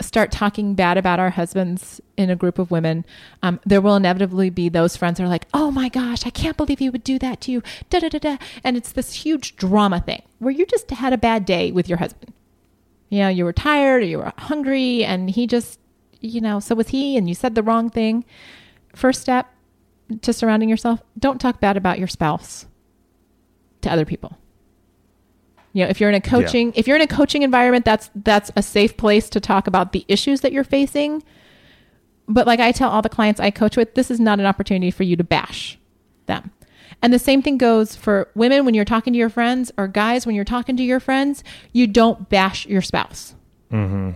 start 0.00 0.30
talking 0.30 0.74
bad 0.74 0.98
about 0.98 1.18
our 1.18 1.30
husbands 1.30 2.00
in 2.16 2.30
a 2.30 2.36
group 2.36 2.58
of 2.58 2.70
women, 2.70 3.04
um, 3.42 3.60
there 3.64 3.80
will 3.80 3.96
inevitably 3.96 4.50
be 4.50 4.68
those 4.68 4.96
friends 4.96 5.18
that 5.18 5.24
are 5.24 5.28
like, 5.28 5.46
"Oh 5.54 5.70
my 5.70 5.88
gosh, 5.88 6.26
I 6.26 6.30
can't 6.30 6.56
believe 6.56 6.78
he 6.78 6.90
would 6.90 7.04
do 7.04 7.18
that 7.18 7.40
to 7.42 7.52
you," 7.52 7.62
da 7.90 8.00
da 8.00 8.08
da 8.08 8.18
da, 8.18 8.36
and 8.62 8.76
it's 8.76 8.92
this 8.92 9.12
huge 9.12 9.56
drama 9.56 10.00
thing 10.00 10.22
where 10.38 10.52
you 10.52 10.66
just 10.66 10.90
had 10.90 11.12
a 11.12 11.18
bad 11.18 11.44
day 11.44 11.72
with 11.72 11.88
your 11.88 11.98
husband. 11.98 12.32
You 13.08 13.20
know, 13.20 13.28
you 13.28 13.44
were 13.44 13.52
tired 13.52 14.02
or 14.02 14.06
you 14.06 14.18
were 14.18 14.32
hungry, 14.36 15.04
and 15.04 15.30
he 15.30 15.46
just, 15.46 15.78
you 16.20 16.40
know, 16.40 16.60
so 16.60 16.74
was 16.74 16.88
he, 16.88 17.16
and 17.16 17.28
you 17.28 17.34
said 17.34 17.54
the 17.54 17.62
wrong 17.62 17.88
thing. 17.88 18.24
First 18.94 19.20
step 19.20 19.46
to 20.22 20.32
surrounding 20.32 20.68
yourself: 20.68 21.02
don't 21.18 21.40
talk 21.40 21.60
bad 21.60 21.76
about 21.76 21.98
your 21.98 22.08
spouse 22.08 22.66
to 23.82 23.90
other 23.90 24.04
people. 24.04 24.36
You 25.76 25.84
know, 25.84 25.90
if 25.90 26.00
you're 26.00 26.08
in 26.08 26.14
a 26.14 26.22
coaching, 26.22 26.72
if 26.74 26.86
you're 26.86 26.96
in 26.96 27.02
a 27.02 27.06
coaching 27.06 27.42
environment, 27.42 27.84
that's 27.84 28.08
that's 28.14 28.50
a 28.56 28.62
safe 28.62 28.96
place 28.96 29.28
to 29.28 29.40
talk 29.40 29.66
about 29.66 29.92
the 29.92 30.06
issues 30.08 30.40
that 30.40 30.50
you're 30.50 30.64
facing. 30.64 31.22
But 32.26 32.46
like 32.46 32.60
I 32.60 32.72
tell 32.72 32.88
all 32.88 33.02
the 33.02 33.10
clients 33.10 33.40
I 33.40 33.50
coach 33.50 33.76
with, 33.76 33.94
this 33.94 34.10
is 34.10 34.18
not 34.18 34.40
an 34.40 34.46
opportunity 34.46 34.90
for 34.90 35.02
you 35.02 35.16
to 35.16 35.22
bash 35.22 35.78
them. 36.24 36.50
And 37.02 37.12
the 37.12 37.18
same 37.18 37.42
thing 37.42 37.58
goes 37.58 37.94
for 37.94 38.30
women 38.34 38.64
when 38.64 38.72
you're 38.72 38.86
talking 38.86 39.12
to 39.12 39.18
your 39.18 39.28
friends 39.28 39.70
or 39.76 39.86
guys 39.86 40.24
when 40.24 40.34
you're 40.34 40.46
talking 40.46 40.78
to 40.78 40.82
your 40.82 40.98
friends, 40.98 41.44
you 41.74 41.86
don't 41.86 42.30
bash 42.30 42.64
your 42.64 42.80
spouse. 42.80 43.34
Mm-hmm. 43.70 44.12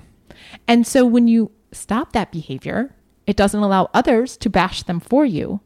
And 0.66 0.86
so 0.86 1.04
when 1.04 1.28
you 1.28 1.50
stop 1.72 2.12
that 2.12 2.32
behavior, 2.32 2.96
it 3.26 3.36
doesn't 3.36 3.60
allow 3.60 3.90
others 3.92 4.38
to 4.38 4.48
bash 4.48 4.82
them 4.84 4.98
for 4.98 5.26
you. 5.26 5.60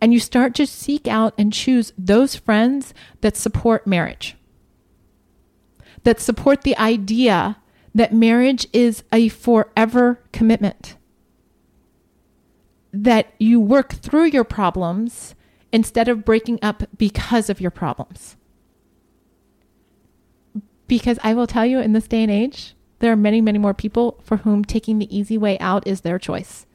And 0.00 0.12
you 0.12 0.20
start 0.20 0.54
to 0.54 0.68
seek 0.68 1.08
out 1.08 1.34
and 1.36 1.52
choose 1.52 1.92
those 1.98 2.36
friends 2.36 2.94
that 3.22 3.36
support 3.36 3.88
marriage, 3.88 4.36
that 6.04 6.20
support 6.20 6.62
the 6.62 6.76
idea 6.76 7.58
that 7.94 8.14
marriage 8.14 8.66
is 8.72 9.02
a 9.12 9.28
forever 9.28 10.20
commitment, 10.32 10.96
that 12.92 13.32
you 13.38 13.60
work 13.60 13.92
through 13.92 14.24
your 14.24 14.44
problems 14.44 15.34
instead 15.72 16.08
of 16.08 16.24
breaking 16.24 16.58
up 16.62 16.82
because 16.96 17.48
of 17.48 17.60
your 17.60 17.70
problems. 17.70 18.36
Because 20.86 21.18
I 21.22 21.32
will 21.34 21.46
tell 21.46 21.64
you, 21.64 21.78
in 21.78 21.92
this 21.92 22.06
day 22.06 22.22
and 22.22 22.30
age, 22.30 22.74
there 22.98 23.12
are 23.12 23.16
many, 23.16 23.40
many 23.40 23.58
more 23.58 23.74
people 23.74 24.20
for 24.22 24.38
whom 24.38 24.64
taking 24.64 24.98
the 24.98 25.16
easy 25.16 25.38
way 25.38 25.58
out 25.58 25.86
is 25.86 26.02
their 26.02 26.18
choice. 26.18 26.66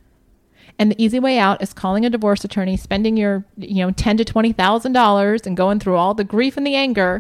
And 0.80 0.92
the 0.92 1.04
easy 1.04 1.20
way 1.20 1.40
out 1.40 1.62
is 1.62 1.74
calling 1.74 2.06
a 2.06 2.10
divorce 2.10 2.44
attorney, 2.44 2.78
spending 2.78 3.18
your, 3.18 3.46
you 3.58 3.86
know, 3.86 3.92
ten 3.92 4.18
to 4.18 4.26
twenty 4.26 4.52
thousand 4.52 4.94
dollars 4.94 5.48
and 5.48 5.58
going 5.58 5.80
through 5.80 5.96
all 5.96 6.14
the 6.14 6.24
grief 6.24 6.58
and 6.58 6.68
the 6.68 6.76
anger 6.76 7.20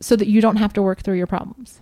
so 0.00 0.16
that 0.16 0.28
you 0.28 0.40
don't 0.40 0.56
have 0.56 0.72
to 0.74 0.82
work 0.82 1.02
through 1.02 1.16
your 1.16 1.26
problems. 1.26 1.80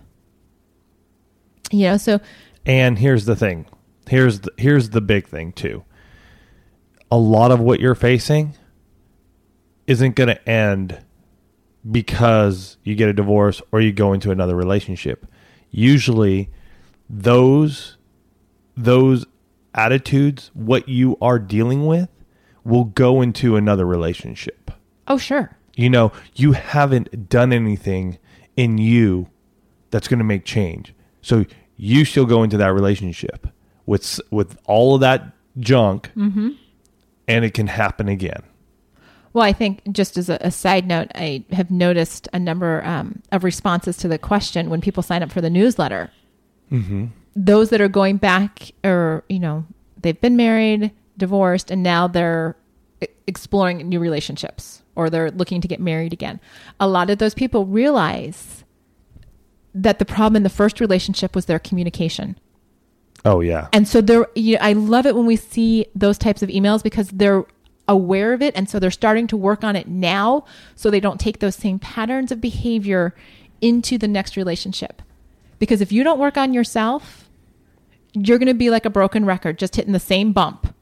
You 1.71 1.89
know, 1.89 1.97
so 1.97 2.19
And 2.65 2.99
here's 2.99 3.25
the 3.25 3.35
thing. 3.35 3.65
Here's 4.07 4.41
the, 4.41 4.51
here's 4.57 4.91
the 4.91 5.01
big 5.01 5.27
thing 5.27 5.51
too. 5.51 5.83
A 7.11 7.17
lot 7.17 7.51
of 7.51 7.59
what 7.59 7.79
you're 7.79 7.95
facing 7.95 8.53
isn't 9.87 10.15
going 10.15 10.29
to 10.29 10.49
end 10.49 10.99
because 11.89 12.77
you 12.83 12.95
get 12.95 13.09
a 13.09 13.13
divorce 13.13 13.61
or 13.71 13.79
you 13.81 13.91
go 13.91 14.13
into 14.13 14.31
another 14.31 14.55
relationship. 14.55 15.27
Usually 15.71 16.49
those 17.09 17.97
those 18.77 19.25
attitudes 19.73 20.49
what 20.53 20.89
you 20.89 21.17
are 21.21 21.37
dealing 21.39 21.85
with 21.85 22.09
will 22.63 22.85
go 22.85 23.21
into 23.21 23.55
another 23.55 23.85
relationship. 23.85 24.71
Oh, 25.07 25.17
sure. 25.17 25.55
You 25.75 25.89
know, 25.89 26.11
you 26.35 26.53
haven't 26.53 27.29
done 27.29 27.51
anything 27.53 28.17
in 28.55 28.77
you 28.77 29.27
that's 29.91 30.07
going 30.07 30.19
to 30.19 30.25
make 30.25 30.45
change. 30.45 30.93
So 31.21 31.45
you 31.77 32.05
still 32.05 32.25
go 32.25 32.43
into 32.43 32.57
that 32.57 32.73
relationship 32.73 33.47
with 33.85 34.19
with 34.31 34.57
all 34.65 34.95
of 34.95 35.01
that 35.01 35.33
junk, 35.59 36.11
and 37.27 37.45
it 37.45 37.53
can 37.53 37.67
happen 37.67 38.07
again. 38.07 38.43
Well, 39.33 39.43
I 39.43 39.51
think 39.51 39.81
just 39.91 40.17
as 40.17 40.29
a, 40.29 40.37
a 40.39 40.49
side 40.49 40.87
note, 40.87 41.11
I 41.13 41.43
have 41.51 41.69
noticed 41.69 42.29
a 42.31 42.39
number 42.39 42.81
um, 42.85 43.21
of 43.33 43.43
responses 43.43 43.97
to 43.97 44.07
the 44.07 44.17
question 44.17 44.69
when 44.69 44.79
people 44.79 45.03
sign 45.03 45.21
up 45.23 45.31
for 45.31 45.41
the 45.41 45.49
newsletter. 45.49 46.09
Mm-hmm. 46.71 47.07
Those 47.35 47.69
that 47.71 47.81
are 47.81 47.89
going 47.89 48.15
back, 48.15 48.71
or 48.85 49.25
you 49.27 49.39
know, 49.39 49.65
they've 50.01 50.19
been 50.21 50.37
married, 50.37 50.91
divorced, 51.17 51.69
and 51.69 51.83
now 51.83 52.07
they're 52.07 52.55
exploring 53.27 53.77
new 53.89 53.99
relationships, 53.99 54.81
or 54.95 55.09
they're 55.09 55.31
looking 55.31 55.61
to 55.61 55.67
get 55.67 55.79
married 55.79 56.13
again. 56.13 56.39
A 56.79 56.87
lot 56.87 57.09
of 57.09 57.17
those 57.17 57.33
people 57.33 57.65
realize 57.65 58.63
that 59.73 59.99
the 59.99 60.05
problem 60.05 60.37
in 60.37 60.43
the 60.43 60.49
first 60.49 60.79
relationship 60.79 61.35
was 61.35 61.45
their 61.45 61.59
communication. 61.59 62.37
Oh 63.25 63.41
yeah, 63.41 63.67
And 63.73 63.87
so 63.87 64.01
they're, 64.01 64.27
you 64.35 64.57
I 64.61 64.73
love 64.73 65.05
it 65.05 65.15
when 65.15 65.25
we 65.25 65.35
see 65.35 65.87
those 65.95 66.17
types 66.17 66.43
of 66.43 66.49
emails 66.49 66.83
because 66.83 67.09
they're 67.09 67.43
aware 67.87 68.33
of 68.33 68.41
it. 68.41 68.55
And 68.55 68.69
so 68.69 68.79
they're 68.79 68.91
starting 68.91 69.27
to 69.27 69.37
work 69.37 69.63
on 69.63 69.75
it 69.75 69.87
now 69.87 70.45
so 70.75 70.89
they 70.89 70.99
don't 70.99 71.19
take 71.19 71.39
those 71.39 71.55
same 71.55 71.79
patterns 71.79 72.31
of 72.31 72.39
behavior 72.39 73.15
into 73.61 73.97
the 73.97 74.07
next 74.07 74.37
relationship. 74.37 75.01
Because 75.59 75.81
if 75.81 75.91
you 75.91 76.03
don't 76.03 76.19
work 76.19 76.37
on 76.37 76.53
yourself, 76.53 77.29
you're 78.13 78.37
going 78.37 78.47
to 78.47 78.53
be 78.53 78.69
like 78.69 78.85
a 78.85 78.89
broken 78.89 79.25
record, 79.25 79.57
just 79.57 79.75
hitting 79.75 79.93
the 79.93 79.99
same 79.99 80.31
bump 80.31 80.73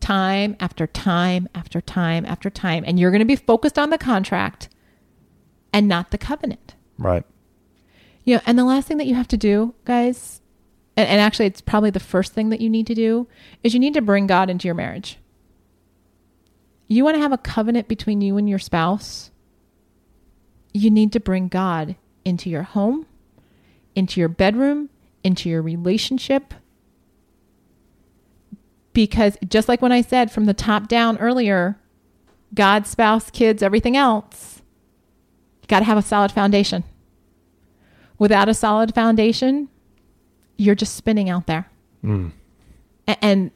time 0.00 0.56
after 0.60 0.86
time 0.86 1.48
after 1.54 1.80
time 1.80 2.24
after 2.26 2.50
time. 2.50 2.84
And 2.86 2.98
you're 2.98 3.10
going 3.10 3.20
to 3.20 3.24
be 3.24 3.36
focused 3.36 3.78
on 3.78 3.90
the 3.90 3.98
contract 3.98 4.68
and 5.72 5.86
not 5.88 6.10
the 6.10 6.18
covenant. 6.18 6.74
right. 6.98 7.24
You 8.24 8.36
know, 8.36 8.42
and 8.46 8.58
the 8.58 8.64
last 8.64 8.86
thing 8.86 8.98
that 8.98 9.06
you 9.06 9.14
have 9.14 9.28
to 9.28 9.36
do, 9.36 9.74
guys, 9.84 10.42
and, 10.96 11.08
and 11.08 11.20
actually 11.20 11.46
it's 11.46 11.62
probably 11.62 11.90
the 11.90 11.98
first 11.98 12.34
thing 12.34 12.50
that 12.50 12.60
you 12.60 12.68
need 12.68 12.86
to 12.88 12.94
do, 12.94 13.26
is 13.62 13.72
you 13.72 13.80
need 13.80 13.94
to 13.94 14.02
bring 14.02 14.26
God 14.26 14.50
into 14.50 14.68
your 14.68 14.74
marriage. 14.74 15.18
You 16.86 17.04
want 17.04 17.16
to 17.16 17.20
have 17.22 17.32
a 17.32 17.38
covenant 17.38 17.88
between 17.88 18.20
you 18.20 18.36
and 18.36 18.48
your 18.48 18.58
spouse, 18.58 19.30
you 20.72 20.90
need 20.90 21.12
to 21.12 21.20
bring 21.20 21.48
God 21.48 21.96
into 22.24 22.50
your 22.50 22.62
home, 22.62 23.06
into 23.94 24.20
your 24.20 24.28
bedroom, 24.28 24.90
into 25.24 25.48
your 25.48 25.62
relationship. 25.62 26.52
Because 28.92 29.36
just 29.48 29.68
like 29.68 29.80
when 29.82 29.92
I 29.92 30.00
said 30.02 30.30
from 30.32 30.46
the 30.46 30.54
top 30.54 30.88
down 30.88 31.16
earlier, 31.18 31.78
God, 32.54 32.86
spouse, 32.86 33.30
kids, 33.30 33.62
everything 33.62 33.96
else, 33.96 34.62
you 35.62 35.68
got 35.68 35.78
to 35.80 35.84
have 35.84 35.98
a 35.98 36.02
solid 36.02 36.32
foundation. 36.32 36.82
Without 38.18 38.48
a 38.48 38.54
solid 38.54 38.94
foundation, 38.94 39.68
you're 40.58 40.74
just 40.74 40.96
spinning 40.96 41.30
out 41.30 41.46
there. 41.46 41.70
Hmm. 42.02 42.28
A- 43.06 43.24
And 43.24 43.50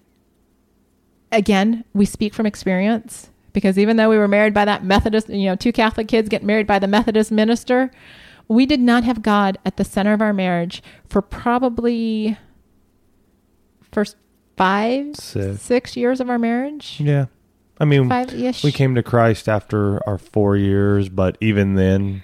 again, 1.33 1.85
we 1.93 2.07
speak 2.07 2.33
from 2.33 2.47
experience 2.47 3.29
because 3.53 3.79
even 3.79 3.97
though 3.97 4.09
we 4.09 4.17
were 4.19 4.29
married 4.29 4.55
by 4.55 4.65
that 4.65 4.85
Methodist, 4.85 5.29
you 5.29 5.47
know, 5.47 5.57
two 5.57 5.73
Catholic 5.73 6.07
kids 6.09 6.29
get 6.29 6.43
married 6.45 6.67
by 6.67 6.79
the 6.79 6.87
Methodist 6.87 7.33
minister, 7.33 7.91
we 8.47 8.67
did 8.67 8.81
not 8.81 9.05
have 9.05 9.21
God 9.23 9.59
at 9.65 9.77
the 9.77 9.85
center 9.85 10.13
of 10.13 10.23
our 10.23 10.33
marriage 10.33 10.83
for 11.09 11.21
probably 11.21 12.39
first 13.91 14.17
five, 14.57 15.17
Six. 15.17 15.63
six 15.63 15.97
years 15.97 16.21
of 16.21 16.31
our 16.31 16.39
marriage. 16.39 16.99
Yeah, 17.01 17.27
I 17.79 17.85
mean, 17.85 18.09
Five 18.09 18.33
ish. 18.35 18.63
we 18.65 18.73
came 18.73 18.95
to 18.95 19.03
Christ 19.03 19.49
after 19.49 20.07
our 20.09 20.19
four 20.19 20.57
years, 20.57 21.09
but 21.09 21.37
even 21.41 21.75
then, 21.75 22.23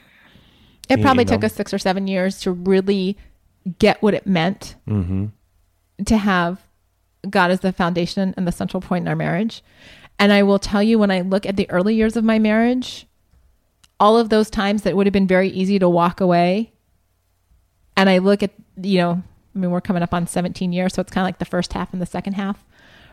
It 0.89 1.01
probably 1.03 1.25
know. 1.25 1.33
took 1.33 1.45
us 1.45 1.55
six 1.55 1.73
or 1.75 1.79
seven 1.79 2.07
years 2.07 2.41
to 2.41 2.53
really 2.53 3.17
get 3.79 4.01
what 4.03 4.15
it 4.15 4.27
meant 4.27 4.75
hmm 4.87 5.27
to 6.07 6.17
have 6.17 6.63
God 7.29 7.51
as 7.51 7.61
the 7.61 7.73
foundation 7.73 8.33
and 8.39 8.49
the 8.49 8.53
central 8.53 8.81
point 8.81 9.03
in 9.05 9.09
our 9.09 9.15
marriage. 9.17 9.63
And 10.19 10.33
I 10.33 10.43
will 10.43 10.59
tell 10.59 10.83
you, 10.83 10.99
when 10.99 11.11
I 11.11 11.21
look 11.21 11.45
at 11.45 11.57
the 11.57 11.69
early 11.71 11.95
years 11.95 12.17
of 12.17 12.25
my 12.25 12.39
marriage, 12.39 13.07
all 13.99 14.17
of 14.17 14.31
those 14.31 14.49
times 14.49 14.83
that 14.83 14.97
would 14.97 15.07
have 15.07 15.13
been 15.13 15.27
very 15.27 15.51
easy 15.51 15.79
to 15.79 15.89
walk 15.91 16.23
away, 16.23 16.73
and 17.99 18.09
I 18.09 18.17
look 18.19 18.43
at, 18.43 18.53
you 18.81 18.97
know, 18.99 19.23
I 19.55 19.59
mean, 19.59 19.71
we're 19.71 19.81
coming 19.81 20.03
up 20.03 20.15
on 20.15 20.27
17 20.27 20.73
years, 20.73 20.95
so 20.95 21.01
it's 21.01 21.13
kind 21.13 21.25
of 21.25 21.27
like 21.27 21.39
the 21.39 21.45
first 21.45 21.73
half 21.73 21.93
and 21.93 22.01
the 22.01 22.07
second 22.07 22.35
half 22.35 22.65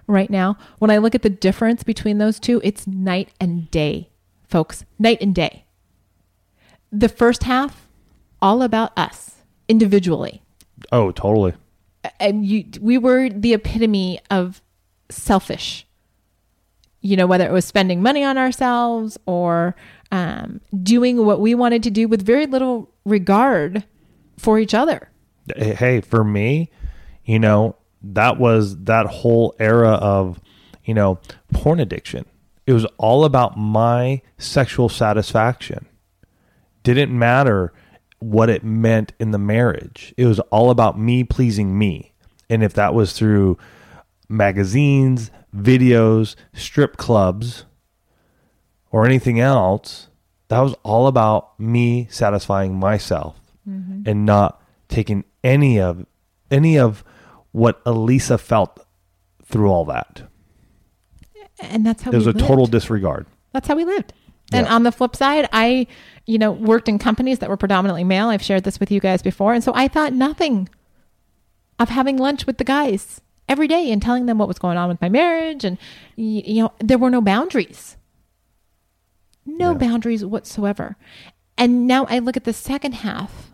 right 0.06 0.30
now. 0.30 0.58
When 0.80 0.91
I 0.91 0.97
look 0.97 1.15
at 1.15 1.23
the 1.23 1.30
difference 1.30 1.84
between 1.84 2.17
those 2.17 2.39
two, 2.39 2.62
it's 2.63 2.86
night 2.86 3.30
and 3.39 3.69
day, 3.71 4.10
folks. 4.47 4.86
Night 5.00 5.19
and 5.21 5.34
day. 5.34 5.65
The 6.91 7.10
first 7.10 7.43
half, 7.43 7.88
all 8.41 8.62
about 8.62 8.97
us 8.97 9.41
individually 9.67 10.41
oh, 10.91 11.12
totally. 11.12 11.54
and 12.19 12.45
you 12.45 12.65
we 12.82 12.97
were 12.97 13.30
the 13.30 13.54
epitome 13.54 14.19
of 14.30 14.62
selfish 15.10 15.86
you 17.02 17.15
know 17.15 17.28
whether 17.28 17.45
it 17.45 17.52
was 17.52 17.65
spending 17.65 18.02
money 18.02 18.23
on 18.23 18.38
ourselves 18.38 19.17
or 19.26 19.76
um, 20.12 20.62
doing 20.84 21.26
what 21.26 21.41
we 21.41 21.54
wanted 21.54 21.84
to 21.84 21.91
do 21.91 22.08
with 22.08 22.26
very 22.26 22.45
little 22.45 22.89
regard 23.06 23.84
for 24.38 24.60
each 24.60 24.73
other 24.73 25.10
hey, 25.55 26.01
for 26.01 26.23
me, 26.23 26.71
you 27.25 27.39
know, 27.39 27.75
that 28.01 28.39
was 28.39 28.77
that 28.83 29.05
whole 29.07 29.55
era 29.60 29.91
of, 29.91 30.39
you 30.86 30.93
know, 30.93 31.19
porn 31.53 31.79
addiction. 31.79 32.25
It 32.65 32.73
was 32.73 32.86
all 32.97 33.25
about 33.25 33.57
my 33.57 34.21
sexual 34.38 34.89
satisfaction. 34.89 35.86
Didn't 36.83 37.17
matter 37.17 37.73
what 38.19 38.49
it 38.49 38.63
meant 38.63 39.13
in 39.19 39.31
the 39.31 39.38
marriage. 39.38 40.13
It 40.17 40.25
was 40.25 40.39
all 40.39 40.69
about 40.69 40.99
me 40.99 41.23
pleasing 41.23 41.77
me. 41.77 42.13
And 42.49 42.63
if 42.63 42.73
that 42.73 42.93
was 42.93 43.13
through 43.13 43.57
magazines, 44.29 45.31
videos, 45.55 46.36
strip 46.53 46.97
clubs, 46.97 47.65
or 48.91 49.05
anything 49.05 49.39
else, 49.39 50.07
that 50.47 50.60
was 50.60 50.73
all 50.83 51.07
about 51.07 51.60
me 51.60 52.07
satisfying 52.10 52.75
myself 52.75 53.39
mm-hmm. 53.67 54.03
and 54.05 54.25
not 54.25 54.62
taking 54.88 55.23
any 55.47 55.79
of 55.79 56.05
any 56.51 56.77
of 56.77 57.03
what 57.51 57.83
Alisa 57.86 58.39
felt 58.39 58.86
through 59.43 59.69
all 59.71 59.86
that. 59.86 60.23
and 61.60 61.86
that's 61.86 62.03
how 62.03 62.12
It 62.12 62.15
was 62.15 62.25
we 62.25 62.31
a 62.31 62.33
total 62.33 62.67
disregard. 62.67 63.25
That's 63.53 63.67
how 63.67 63.75
we 63.75 63.83
lived. 63.86 64.13
And 64.53 64.67
Yeah. 64.67 64.75
on 64.75 64.83
the 64.83 64.91
flip 64.91 65.15
side, 65.15 65.49
I, 65.51 65.88
you 66.25 66.38
know, 66.38 66.51
worked 66.51 66.88
in 66.88 66.99
companies 66.99 67.39
that 67.39 67.49
were 67.49 67.57
predominantly 67.57 68.03
male. 68.03 68.27
I've 68.27 68.43
shared 68.43 68.63
this 68.63 68.79
with 68.79 68.91
you 68.91 68.99
guys 68.99 69.21
before. 69.23 69.53
And 69.53 69.63
so 69.63 69.71
I 69.75 69.88
thought 69.88 70.13
nothing 70.13 70.69
of 71.79 71.89
having 71.89 72.17
lunch 72.17 72.45
with 72.45 72.57
the 72.60 72.63
guys 72.63 73.19
every 73.49 73.67
day 73.67 73.91
and 73.91 74.01
telling 74.01 74.25
them 74.27 74.38
what 74.38 74.47
was 74.47 74.60
going 74.60 74.77
on 74.77 74.88
with 74.88 75.01
my 75.01 75.10
marriage. 75.10 75.63
And, 75.65 75.77
you 76.15 76.62
know, 76.63 76.71
there 76.79 76.97
were 76.97 77.10
no 77.10 77.21
boundaries. 77.21 77.97
No 79.45 79.71
Yeah. 79.71 79.77
boundaries 79.77 80.23
whatsoever. 80.23 80.95
And 81.57 81.88
now 81.88 82.05
I 82.10 82.19
look 82.19 82.38
at 82.38 82.43
the 82.43 82.53
second 82.53 82.93
half 82.95 83.46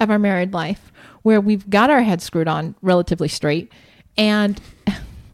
of 0.00 0.10
our 0.10 0.18
married 0.18 0.52
life 0.52 0.92
where 1.22 1.40
we've 1.40 1.68
got 1.68 1.90
our 1.90 2.02
heads 2.02 2.24
screwed 2.24 2.48
on 2.48 2.74
relatively 2.82 3.28
straight. 3.28 3.72
And 4.16 4.60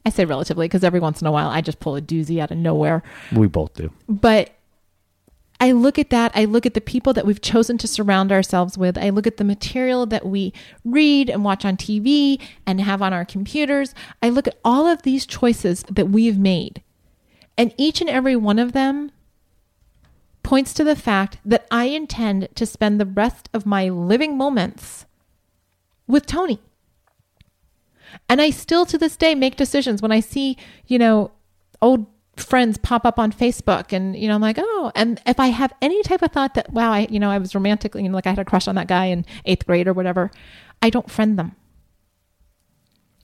I 0.07 0.11
say 0.11 0.25
relatively 0.25 0.67
because 0.67 0.85
every 0.85 1.01
once 1.01 1.21
in 1.21 1.27
a 1.27 1.33
while 1.33 1.49
I 1.49 1.61
just 1.61 1.81
pull 1.81 1.97
a 1.97 2.03
doozy 2.03 2.41
out 2.41 2.51
of 2.51 2.59
nowhere. 2.59 3.03
We 3.33 3.47
both 3.47 3.75
do. 3.75 3.91
But 4.09 4.55
I 5.61 5.73
look 5.73 5.99
at 5.99 6.11
that. 6.11 6.33
I 6.35 6.45
look 6.45 6.67
at 6.67 6.75
the 6.75 6.81
people 6.81 7.13
that 7.13 7.25
we've 7.25 7.41
chosen 7.41 7.79
to 7.79 7.89
surround 7.89 8.33
ourselves 8.33 8.77
with. 8.77 8.99
I 8.99 9.11
look 9.11 9.27
at 9.27 9.37
the 9.37 9.45
material 9.45 10.05
that 10.07 10.27
we 10.27 10.53
read 10.85 11.31
and 11.31 11.45
watch 11.45 11.65
on 11.65 11.77
TV 11.77 12.41
and 12.67 12.81
have 12.81 13.01
on 13.01 13.13
our 13.13 13.25
computers. 13.25 13.95
I 14.23 14.31
look 14.31 14.47
at 14.47 14.59
all 14.65 14.87
of 14.87 15.03
these 15.03 15.25
choices 15.25 15.85
that 15.91 16.11
we've 16.11 16.39
made. 16.39 16.83
And 17.57 17.73
each 17.79 18.01
and 18.01 18.11
every 18.11 18.37
one 18.37 18.59
of 18.59 18.73
them 18.73 19.13
points 20.45 20.73
to 20.75 20.85
the 20.85 20.95
fact 20.95 21.39
that 21.45 21.67
I 21.71 21.87
intend 21.87 22.49
to 22.55 22.67
spend 22.67 23.01
the 23.01 23.07
rest 23.07 23.49
of 23.53 23.67
my 23.67 23.89
living 23.89 24.37
moments 24.37 25.07
with 26.07 26.27
Tony. 26.27 26.61
And 28.29 28.41
I 28.41 28.51
still 28.51 28.87
to 28.87 28.97
this 28.97 29.17
day 29.17 29.35
make 29.35 29.57
decisions 29.57 30.01
when 30.01 30.13
I 30.13 30.21
see, 30.21 30.57
you 30.87 30.99
know, 30.99 31.33
old 31.83 32.07
friends 32.37 32.79
pop 32.79 33.05
up 33.05 33.19
on 33.19 33.33
Facebook 33.33 33.93
and, 33.93 34.17
you 34.17 34.29
know, 34.29 34.35
I'm 34.35 34.41
like, 34.41 34.59
oh, 34.59 34.93
and 34.95 35.21
if 35.27 35.41
I 35.41 35.49
have 35.49 35.73
any 35.83 36.03
type 36.03 36.23
of 36.23 36.31
thought 36.31 36.55
that, 36.55 36.73
wow, 36.73 36.93
I, 36.93 37.07
you 37.11 37.19
know, 37.19 37.31
I 37.31 37.39
was 37.39 37.55
romantically, 37.55 38.03
you 38.03 38.09
know, 38.09 38.15
like 38.15 38.27
I 38.27 38.31
had 38.31 38.39
a 38.39 38.45
crush 38.45 38.69
on 38.69 38.75
that 38.77 38.87
guy 38.87 39.07
in 39.07 39.25
eighth 39.45 39.67
grade 39.67 39.89
or 39.89 39.93
whatever, 39.93 40.31
I 40.83 40.91
don't 40.91 41.11
friend 41.11 41.39
them. 41.39 41.57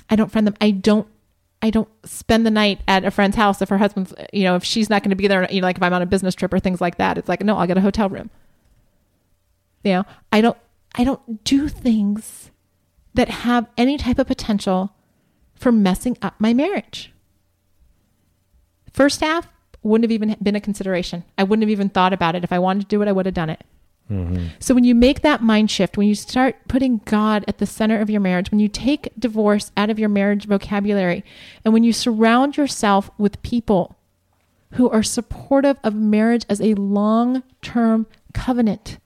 I 0.09 0.17
don't 0.17 0.33
friend 0.33 0.47
them. 0.47 0.57
I 0.61 0.71
don't, 0.71 1.07
I 1.63 1.71
don't 1.71 1.89
spend 2.05 2.47
the 2.47 2.51
night 2.51 2.81
at 2.89 3.05
a 3.05 3.11
friend's 3.11 3.37
house 3.37 3.61
if 3.61 3.69
her 3.69 3.79
husband's, 3.79 4.15
you 4.33 4.45
know, 4.45 4.57
if 4.57 4.65
she's 4.65 4.89
not 4.89 5.03
going 5.03 5.11
to 5.11 5.17
be 5.17 5.29
there, 5.29 5.51
you 5.53 5.61
know, 5.61 5.67
like 5.67 5.77
if 5.77 5.83
I'm 5.83 5.93
on 5.93 6.03
a 6.03 6.07
business 6.07 6.35
trip 6.35 6.55
or 6.55 6.59
things 6.59 6.81
like 6.81 6.97
that, 6.97 7.19
it's 7.19 7.29
like, 7.29 7.43
no, 7.43 7.57
I'll 7.57 7.67
get 7.67 7.77
a 7.77 7.83
hotel 7.83 8.09
room. 8.09 8.31
You 9.85 9.93
know, 9.93 10.05
I 10.33 10.41
don't, 10.41 10.57
I 10.95 11.05
don't 11.05 11.45
do 11.45 11.69
things 11.69 12.51
that 13.15 13.29
have 13.29 13.67
any 13.77 13.99
type 13.99 14.19
of 14.19 14.27
potential 14.27 14.95
for 15.55 15.71
messing 15.71 16.17
up 16.23 16.35
my 16.39 16.55
marriage. 16.55 17.13
First 18.93 19.21
half 19.21 19.49
wouldn't 19.83 20.05
have 20.05 20.13
even 20.13 20.37
been 20.43 20.57
a 20.57 20.61
consideration. 20.61 21.25
I 21.37 21.45
wouldn't 21.45 21.63
have 21.63 21.71
even 21.71 21.89
thought 21.89 22.13
about 22.13 22.35
it. 22.35 22.45
If 22.45 22.53
I 22.53 22.59
wanted 22.59 22.83
to 22.83 22.89
do 22.89 23.03
it, 23.03 23.09
I 23.09 23.13
would 23.13 23.27
have 23.27 23.35
done 23.35 23.51
it. 23.51 23.63
So 24.59 24.75
when 24.75 24.85
you 24.85 24.95
make 24.95 25.23
that 25.23 25.43
mind 25.43 25.71
shift, 25.71 25.97
when 25.97 26.09
you 26.09 26.15
start 26.15 26.57
putting 26.69 27.01
God 27.05 27.45
at 27.47 27.59
the 27.59 27.67
center 27.67 28.01
of 28.01 28.11
your 28.11 28.21
marriage, 28.21 28.51
when 28.51 28.61
you 28.61 28.69
take 28.69 29.13
divorce 29.19 29.71
out 29.77 29.89
of 29.89 29.99
your 29.99 30.09
marriage 30.09 30.47
vocabulary, 30.47 31.25
and 31.65 31.73
when 31.73 31.85
you 31.85 31.93
surround 31.93 32.57
yourself 32.57 33.11
with 33.19 33.41
people 33.43 33.97
who 34.73 34.89
are 34.91 35.03
supportive 35.03 35.79
of 35.85 35.95
marriage 35.95 36.45
as 36.49 36.61
a 36.61 36.75
long-term 36.75 38.07
covenant, 38.35 38.99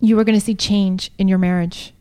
you 0.00 0.18
are 0.18 0.24
going 0.24 0.38
to 0.38 0.44
see 0.44 0.54
change 0.54 1.10
in 1.18 1.28
your 1.28 1.38
marriage. 1.38 1.92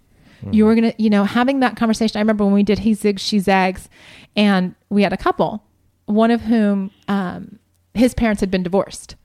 You 0.51 0.67
are 0.67 0.75
going 0.75 0.91
to, 0.91 1.01
you 1.01 1.09
know, 1.09 1.23
having 1.23 1.61
that 1.61 1.75
conversation. 1.75 2.17
I 2.17 2.21
remember 2.21 2.45
when 2.45 2.53
we 2.53 2.63
did 2.63 2.79
He 2.79 2.91
Zigs, 2.93 3.19
She 3.19 3.39
Zags, 3.39 3.89
and 4.35 4.75
we 4.89 5.01
had 5.01 5.11
a 5.11 5.17
couple, 5.17 5.63
one 6.05 6.31
of 6.31 6.41
whom 6.41 6.91
um, 7.07 7.59
his 7.95 8.13
parents 8.13 8.39
had 8.39 8.51
been 8.51 8.63
divorced, 8.63 9.15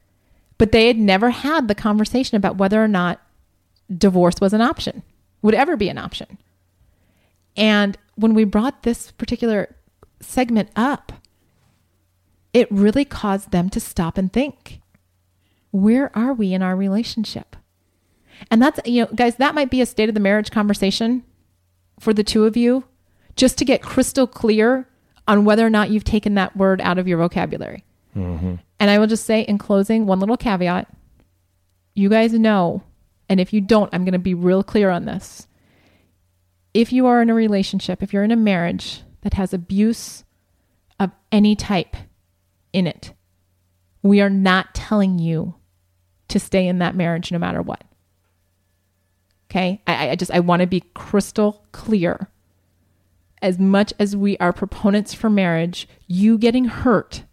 but 0.62 0.70
they 0.70 0.86
had 0.86 0.96
never 0.96 1.30
had 1.30 1.66
the 1.66 1.74
conversation 1.74 2.36
about 2.36 2.56
whether 2.56 2.80
or 2.80 2.86
not 2.86 3.20
divorce 3.92 4.36
was 4.40 4.52
an 4.52 4.60
option, 4.60 5.02
would 5.42 5.54
ever 5.54 5.76
be 5.76 5.88
an 5.88 5.98
option. 5.98 6.38
And 7.56 7.98
when 8.14 8.32
we 8.32 8.44
brought 8.44 8.84
this 8.84 9.10
particular 9.10 9.74
segment 10.20 10.70
up, 10.76 11.14
it 12.52 12.70
really 12.70 13.04
caused 13.04 13.50
them 13.50 13.70
to 13.70 13.80
stop 13.80 14.16
and 14.16 14.32
think 14.32 14.80
where 15.72 16.16
are 16.16 16.32
we 16.32 16.54
in 16.54 16.62
our 16.62 16.76
relationship? 16.76 17.56
And 18.48 18.62
that's, 18.62 18.78
you 18.86 19.02
know, 19.02 19.08
guys, 19.16 19.34
that 19.38 19.56
might 19.56 19.68
be 19.68 19.80
a 19.80 19.86
state 19.86 20.08
of 20.08 20.14
the 20.14 20.20
marriage 20.20 20.52
conversation 20.52 21.24
for 21.98 22.14
the 22.14 22.22
two 22.22 22.44
of 22.44 22.56
you 22.56 22.84
just 23.34 23.58
to 23.58 23.64
get 23.64 23.82
crystal 23.82 24.28
clear 24.28 24.88
on 25.26 25.44
whether 25.44 25.66
or 25.66 25.70
not 25.70 25.90
you've 25.90 26.04
taken 26.04 26.34
that 26.34 26.56
word 26.56 26.80
out 26.82 26.98
of 26.98 27.08
your 27.08 27.18
vocabulary. 27.18 27.82
Mm-hmm. 28.16 28.54
And 28.82 28.90
I 28.90 28.98
will 28.98 29.06
just 29.06 29.24
say 29.24 29.42
in 29.42 29.58
closing, 29.58 30.06
one 30.06 30.18
little 30.18 30.36
caveat 30.36 30.88
you 31.94 32.08
guys 32.08 32.32
know, 32.32 32.82
and 33.28 33.38
if 33.38 33.52
you 33.52 33.60
don't, 33.60 33.92
I'm 33.92 34.04
going 34.04 34.12
to 34.12 34.18
be 34.18 34.34
real 34.34 34.64
clear 34.64 34.90
on 34.90 35.04
this. 35.04 35.46
If 36.74 36.92
you 36.92 37.06
are 37.06 37.22
in 37.22 37.30
a 37.30 37.34
relationship, 37.34 38.02
if 38.02 38.12
you're 38.12 38.24
in 38.24 38.32
a 38.32 38.36
marriage 38.36 39.02
that 39.20 39.34
has 39.34 39.54
abuse 39.54 40.24
of 40.98 41.12
any 41.30 41.54
type 41.54 41.94
in 42.72 42.88
it, 42.88 43.12
we 44.02 44.20
are 44.20 44.30
not 44.30 44.74
telling 44.74 45.20
you 45.20 45.54
to 46.26 46.40
stay 46.40 46.66
in 46.66 46.78
that 46.78 46.96
marriage 46.96 47.30
no 47.30 47.38
matter 47.38 47.62
what. 47.62 47.84
Okay. 49.48 49.80
I, 49.86 50.10
I 50.10 50.16
just, 50.16 50.32
I 50.32 50.40
want 50.40 50.60
to 50.60 50.66
be 50.66 50.82
crystal 50.92 51.64
clear. 51.70 52.28
As 53.40 53.60
much 53.60 53.92
as 54.00 54.16
we 54.16 54.36
are 54.38 54.52
proponents 54.52 55.14
for 55.14 55.30
marriage, 55.30 55.86
you 56.08 56.36
getting 56.36 56.64
hurt 56.64 57.24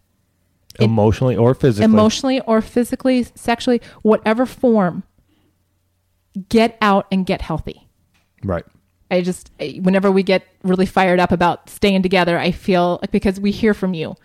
emotionally 0.85 1.35
or 1.35 1.53
physically. 1.53 1.85
emotionally 1.85 2.41
or 2.41 2.61
physically, 2.61 3.23
sexually, 3.35 3.81
whatever 4.01 4.45
form, 4.45 5.03
get 6.49 6.77
out 6.81 7.07
and 7.11 7.25
get 7.25 7.41
healthy. 7.41 7.87
right. 8.43 8.65
I 9.11 9.21
just, 9.21 9.51
whenever 9.59 10.11
we 10.11 10.21
get 10.21 10.45
really 10.63 10.85
fired 10.85 11.19
up 11.19 11.31
about 11.31 11.67
staying 11.67 12.03
together, 12.03 12.37
I 12.37 12.51
feel 12.51 12.99
like 13.01 13.09
because 13.09 13.39
we 13.39 13.49
hear 13.49 13.73
from 13.73 13.95
you. 13.95 14.15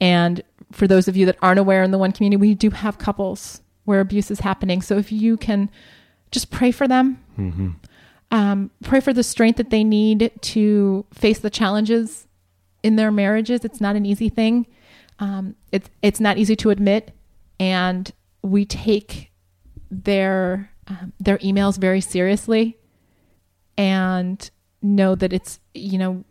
And 0.00 0.42
for 0.72 0.88
those 0.88 1.06
of 1.06 1.16
you 1.16 1.24
that 1.26 1.36
aren't 1.40 1.60
aware 1.60 1.84
in 1.84 1.92
the 1.92 1.98
one 1.98 2.10
community, 2.10 2.36
we 2.36 2.54
do 2.54 2.70
have 2.70 2.98
couples 2.98 3.62
where 3.84 4.00
abuse 4.00 4.30
is 4.30 4.40
happening. 4.40 4.82
So 4.82 4.98
if 4.98 5.12
you 5.12 5.36
can 5.36 5.70
just 6.32 6.50
pray 6.50 6.72
for 6.72 6.88
them, 6.88 7.22
um, 8.32 8.70
pray 8.82 8.98
for 9.00 9.12
the 9.12 9.22
strength 9.22 9.56
that 9.56 9.70
they 9.70 9.84
need 9.84 10.32
to 10.40 11.06
face 11.14 11.38
the 11.38 11.48
challenges 11.50 12.26
in 12.82 12.96
their 12.96 13.12
marriages. 13.12 13.64
It's 13.64 13.80
not 13.80 13.94
an 13.96 14.04
easy 14.04 14.28
thing. 14.28 14.66
Um, 15.20 15.56
it's 15.72 15.90
it's 16.02 16.20
not 16.20 16.38
easy 16.38 16.56
to 16.56 16.70
admit, 16.70 17.12
and 17.58 18.10
we 18.42 18.64
take 18.64 19.32
their 19.90 20.70
um, 20.86 21.12
their 21.18 21.38
emails 21.38 21.78
very 21.78 22.00
seriously 22.00 22.78
and 23.76 24.50
know 24.82 25.14
that 25.14 25.32
it's 25.32 25.60
you 25.74 25.98
know 25.98 26.24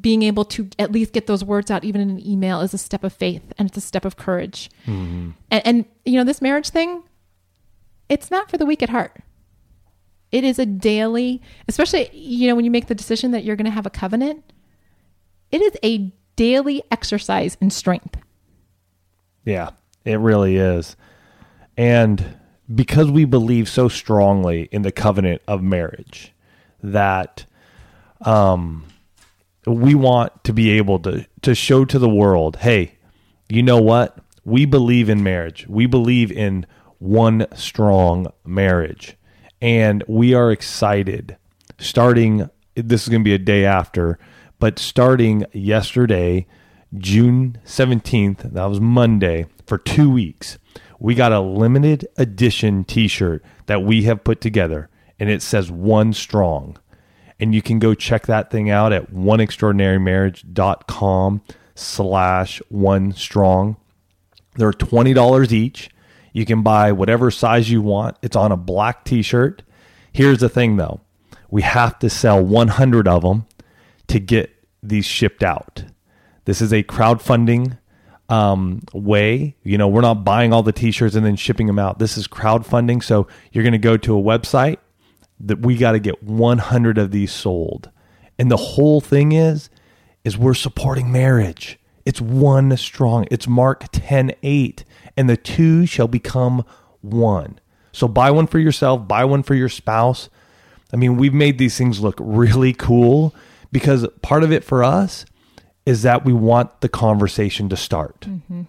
being 0.00 0.22
able 0.22 0.44
to 0.44 0.68
at 0.78 0.92
least 0.92 1.12
get 1.12 1.26
those 1.26 1.44
words 1.44 1.70
out 1.70 1.84
even 1.84 2.00
in 2.00 2.10
an 2.10 2.26
email 2.26 2.60
is 2.60 2.74
a 2.74 2.78
step 2.78 3.04
of 3.04 3.12
faith 3.12 3.52
and 3.58 3.68
it's 3.68 3.78
a 3.78 3.80
step 3.80 4.04
of 4.04 4.16
courage. 4.16 4.70
And, 5.50 5.66
and 5.66 5.84
you 6.04 6.14
know 6.14 6.24
this 6.24 6.42
marriage 6.42 6.70
thing 6.70 7.02
it's 8.08 8.30
not 8.30 8.50
for 8.50 8.56
the 8.56 8.66
weak 8.66 8.82
at 8.82 8.90
heart. 8.90 9.20
It 10.32 10.44
is 10.44 10.58
a 10.58 10.66
daily 10.66 11.40
especially 11.68 12.10
you 12.12 12.48
know 12.48 12.54
when 12.54 12.64
you 12.64 12.70
make 12.70 12.88
the 12.88 12.94
decision 12.94 13.30
that 13.30 13.44
you're 13.44 13.56
going 13.56 13.66
to 13.66 13.70
have 13.70 13.86
a 13.86 13.90
covenant 13.90 14.52
it 15.50 15.62
is 15.62 15.76
a 15.82 16.12
daily 16.34 16.82
exercise 16.90 17.56
in 17.60 17.70
strength 17.70 18.16
Yeah, 19.46 19.70
it 20.04 20.18
really 20.18 20.56
is. 20.56 20.96
And 21.78 22.38
because 22.74 23.10
we 23.10 23.24
believe 23.24 23.68
so 23.68 23.88
strongly 23.88 24.68
in 24.72 24.82
the 24.82 24.92
covenant 24.92 25.40
of 25.48 25.62
marriage 25.62 26.34
that 26.82 27.46
um 28.22 28.84
we 29.66 29.94
want 29.94 30.44
to 30.44 30.52
be 30.52 30.70
able 30.70 30.98
to 30.98 31.26
to 31.42 31.54
show 31.54 31.84
to 31.84 31.98
the 31.98 32.08
world, 32.08 32.56
hey, 32.56 32.96
you 33.48 33.62
know 33.62 33.80
what? 33.80 34.18
We 34.44 34.64
believe 34.64 35.08
in 35.08 35.22
marriage. 35.22 35.66
We 35.68 35.86
believe 35.86 36.30
in 36.30 36.66
one 36.98 37.46
strong 37.54 38.32
marriage. 38.44 39.16
And 39.62 40.04
we 40.06 40.34
are 40.34 40.50
excited 40.50 41.36
starting 41.78 42.50
this 42.74 43.02
is 43.04 43.08
going 43.08 43.22
to 43.22 43.24
be 43.24 43.34
a 43.34 43.38
day 43.38 43.64
after, 43.64 44.18
but 44.58 44.78
starting 44.78 45.46
yesterday, 45.52 46.46
June 46.96 47.58
17th, 47.64 48.52
that 48.52 48.66
was 48.66 48.80
Monday, 48.80 49.46
for 49.66 49.78
2 49.78 50.10
weeks. 50.10 50.58
We 50.98 51.14
got 51.14 51.32
a 51.32 51.40
limited 51.40 52.08
edition 52.16 52.84
t-shirt 52.84 53.44
that 53.66 53.82
we 53.82 54.04
have 54.04 54.24
put 54.24 54.40
together 54.40 54.88
and 55.18 55.30
it 55.30 55.42
says 55.42 55.70
one 55.70 56.12
strong. 56.12 56.76
And 57.38 57.54
you 57.54 57.60
can 57.60 57.78
go 57.78 57.94
check 57.94 58.26
that 58.26 58.50
thing 58.50 58.70
out 58.70 58.92
at 58.92 59.12
oneextraordinarymarriage.com 59.12 61.42
slash 61.74 62.62
one 62.68 63.12
strong. 63.12 63.76
They're 64.54 64.72
$20 64.72 65.52
each. 65.52 65.90
You 66.32 66.46
can 66.46 66.62
buy 66.62 66.92
whatever 66.92 67.30
size 67.30 67.70
you 67.70 67.82
want. 67.82 68.16
It's 68.22 68.36
on 68.36 68.52
a 68.52 68.56
black 68.56 69.04
t-shirt. 69.04 69.62
Here's 70.12 70.38
the 70.38 70.48
thing 70.48 70.76
though. 70.76 71.00
We 71.50 71.60
have 71.62 71.98
to 72.00 72.08
sell 72.08 72.42
100 72.42 73.06
of 73.06 73.22
them 73.22 73.46
to 74.08 74.18
get 74.18 74.50
these 74.82 75.04
shipped 75.04 75.42
out 75.42 75.84
this 76.46 76.62
is 76.62 76.72
a 76.72 76.82
crowdfunding 76.82 77.76
um, 78.28 78.80
way. 78.94 79.56
You 79.62 79.78
know, 79.78 79.88
we're 79.88 80.00
not 80.00 80.24
buying 80.24 80.52
all 80.52 80.62
the 80.62 80.72
t-shirts 80.72 81.14
and 81.14 81.26
then 81.26 81.36
shipping 81.36 81.66
them 81.66 81.78
out. 81.78 81.98
This 81.98 82.16
is 82.16 82.26
crowdfunding. 82.26 83.02
So 83.02 83.26
you're 83.52 83.64
going 83.64 83.72
to 83.72 83.78
go 83.78 83.96
to 83.98 84.18
a 84.18 84.22
website 84.22 84.78
that 85.40 85.60
we 85.60 85.76
got 85.76 85.92
to 85.92 85.98
get 85.98 86.22
100 86.22 86.98
of 86.98 87.10
these 87.10 87.32
sold. 87.32 87.90
And 88.38 88.50
the 88.50 88.56
whole 88.56 89.00
thing 89.00 89.32
is, 89.32 89.68
is 90.24 90.38
we're 90.38 90.54
supporting 90.54 91.12
marriage. 91.12 91.78
It's 92.04 92.20
one 92.20 92.76
strong. 92.76 93.26
It's 93.30 93.46
Mark 93.46 93.84
10, 93.92 94.32
8. 94.42 94.84
And 95.16 95.28
the 95.28 95.36
two 95.36 95.86
shall 95.86 96.08
become 96.08 96.64
one. 97.00 97.58
So 97.92 98.06
buy 98.06 98.30
one 98.30 98.46
for 98.46 98.58
yourself, 98.58 99.08
buy 99.08 99.24
one 99.24 99.42
for 99.42 99.54
your 99.54 99.68
spouse. 99.68 100.28
I 100.92 100.96
mean, 100.96 101.16
we've 101.16 101.34
made 101.34 101.58
these 101.58 101.76
things 101.76 102.00
look 102.00 102.16
really 102.20 102.72
cool 102.72 103.34
because 103.72 104.06
part 104.22 104.44
of 104.44 104.52
it 104.52 104.62
for 104.62 104.84
us 104.84 105.24
is 105.86 106.02
that 106.02 106.24
we 106.24 106.32
want 106.32 106.80
the 106.80 106.88
conversation 106.88 107.68
to 107.70 107.76
start. 107.76 108.22
Mm-hmm. 108.22 108.62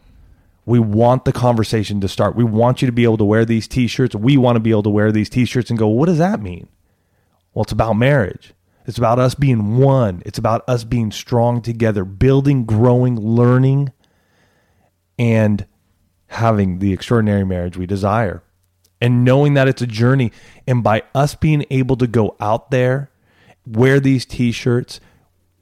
We 0.66 0.80
want 0.80 1.26
the 1.26 1.34
conversation 1.34 2.00
to 2.02 2.08
start. 2.08 2.36
We 2.36 2.44
want 2.44 2.82
you 2.82 2.86
to 2.86 2.92
be 2.92 3.04
able 3.04 3.18
to 3.18 3.26
wear 3.26 3.44
these 3.44 3.68
t 3.68 3.88
shirts. 3.88 4.16
We 4.16 4.38
want 4.38 4.56
to 4.58 4.60
be 4.60 4.70
able 4.70 4.84
to 4.84 4.90
wear 4.90 5.12
these 5.12 5.30
t 5.30 5.46
shirts 5.46 5.70
and 5.70 5.80
go, 5.80 5.88
what 5.88 6.06
does 6.06 6.20
that 6.20 6.42
mean? 6.42 6.68
Well, 7.54 7.64
it's 7.64 7.72
about 7.72 7.94
marriage. 7.94 8.54
It's 8.86 8.98
about 8.98 9.20
us 9.20 9.34
being 9.36 9.78
one. 9.78 10.22
It's 10.26 10.38
about 10.38 10.64
us 10.68 10.84
being 10.84 11.12
strong 11.12 11.62
together, 11.62 12.06
building, 12.06 12.66
growing, 12.66 13.20
learning, 13.20 13.92
and 15.18 15.66
having 16.28 16.80
the 16.80 16.94
extraordinary 16.94 17.46
marriage 17.46 17.78
we 17.78 17.86
desire. 17.86 18.44
And 19.02 19.26
knowing 19.26 19.56
that 19.56 19.68
it's 19.68 19.82
a 19.82 19.88
journey. 19.88 20.32
And 20.68 20.84
by 20.84 21.04
us 21.16 21.36
being 21.36 21.66
able 21.70 21.96
to 21.98 22.08
go 22.08 22.36
out 22.40 22.72
there, 22.72 23.10
wear 23.66 24.00
these 24.00 24.26
t 24.26 24.52
shirts, 24.52 25.00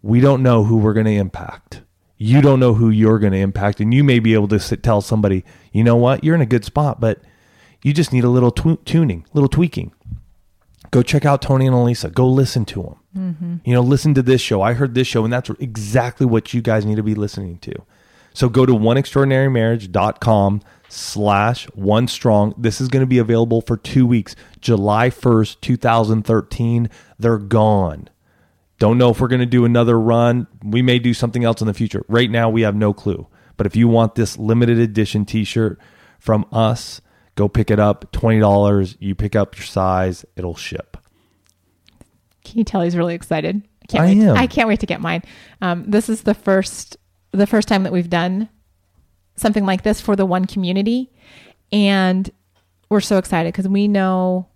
we 0.06 0.20
don't 0.20 0.44
know 0.44 0.64
who 0.64 0.78
we're 0.78 0.94
going 0.94 1.08
to 1.08 1.12
impact. 1.16 1.82
You 2.18 2.40
don't 2.40 2.60
know 2.60 2.76
who 2.76 2.92
you're 2.92 3.18
going 3.18 3.34
to 3.34 3.40
impact. 3.40 3.80
And 3.80 3.92
you 3.92 4.04
may 4.04 4.20
be 4.20 4.36
able 4.36 4.48
to 4.50 4.60
sit, 4.60 4.84
tell 4.84 5.02
somebody, 5.02 5.44
you 5.72 5.84
know 5.84 5.96
what, 5.96 6.24
you're 6.24 6.36
in 6.36 6.42
a 6.42 6.46
good 6.46 6.64
spot, 6.64 7.02
but 7.02 7.22
you 7.82 7.92
just 7.92 8.14
need 8.14 8.24
a 8.24 8.30
little 8.30 8.52
tw- 8.52 8.86
tuning, 8.86 9.26
little 9.34 9.50
tweaking. 9.50 9.94
Go 10.92 11.02
check 11.02 11.26
out 11.26 11.42
Tony 11.42 11.66
and 11.66 11.76
Alisa. 11.76 12.14
Go 12.14 12.30
listen 12.30 12.66
to 12.66 12.84
them. 12.84 12.96
Mm-hmm. 13.18 13.56
You 13.66 13.74
know, 13.74 13.82
listen 13.82 14.14
to 14.14 14.22
this 14.22 14.42
show. 14.42 14.62
I 14.62 14.74
heard 14.74 14.94
this 14.94 15.08
show, 15.08 15.24
and 15.24 15.34
that's 15.34 15.50
exactly 15.60 16.28
what 16.28 16.54
you 16.54 16.62
guys 16.62 16.86
need 16.86 16.98
to 16.98 17.04
be 17.04 17.16
listening 17.16 17.58
to. 17.60 17.74
So 18.32 18.48
go 18.48 18.68
to 18.68 18.74
oneextraordinarymarriage.com 18.74 20.62
slash 20.88 21.66
one 21.74 22.08
strong. 22.08 22.54
This 22.60 22.80
is 22.80 22.90
going 22.90 23.02
to 23.02 23.08
be 23.08 23.18
available 23.18 23.62
for 23.62 23.76
two 23.76 24.06
weeks. 24.06 24.36
July 24.62 25.10
1st, 25.10 25.62
2013. 25.62 26.92
They're 27.18 27.40
gone. 27.40 28.10
Don't 28.78 28.98
know 28.98 29.10
if 29.10 29.22
we're 29.22 29.28
going 29.30 29.40
to 29.40 29.46
do 29.46 29.66
another 29.66 30.00
run. 30.00 30.48
We 30.64 30.82
may 30.82 31.00
do 31.00 31.14
something 31.14 31.44
else 31.44 31.62
in 31.62 31.68
the 31.68 31.74
future. 31.74 32.06
Right 32.08 32.30
now, 32.30 32.50
we 32.50 32.62
have 32.64 32.76
no 32.76 32.94
clue. 32.94 33.28
But 33.58 33.66
if 33.68 33.76
you 33.76 33.88
want 33.88 34.16
this 34.16 34.38
limited 34.38 34.80
edition 34.80 35.26
t 35.26 35.44
shirt 35.46 35.80
from 36.20 36.46
us, 36.52 37.00
go 37.36 37.48
pick 37.48 37.72
it 37.72 37.80
up. 37.80 38.12
$20. 38.12 38.98
You 39.00 39.16
pick 39.16 39.36
up 39.36 39.58
your 39.58 39.66
size, 39.66 40.26
it'll 40.36 40.56
ship. 40.56 40.98
Can 42.44 42.58
you 42.60 42.64
tell 42.64 42.82
he's 42.82 42.98
really 42.98 43.16
excited? 43.16 43.68
I 43.84 43.86
can't 43.88 44.04
I 44.04 44.08
wait. 44.08 44.18
am. 44.20 44.38
I 44.38 44.48
can't 44.48 44.68
wait 44.68 44.80
to 44.82 44.86
get 44.86 45.02
mine. 45.02 45.24
Um, 45.62 45.86
this 45.88 46.10
is 46.10 46.24
the 46.24 46.34
first 46.34 46.98
the 47.32 47.48
first 47.48 47.68
time 47.68 47.84
that 47.84 47.92
we've 47.92 48.10
done 48.10 48.50
something 49.36 49.66
like 49.66 49.84
this 49.84 50.00
for 50.00 50.16
the 50.16 50.26
one 50.26 50.46
community, 50.46 51.12
and 51.72 52.30
we're 52.90 53.02
so 53.02 53.18
excited 53.18 53.52
because 53.52 53.68
we 53.68 53.88
know 53.88 54.48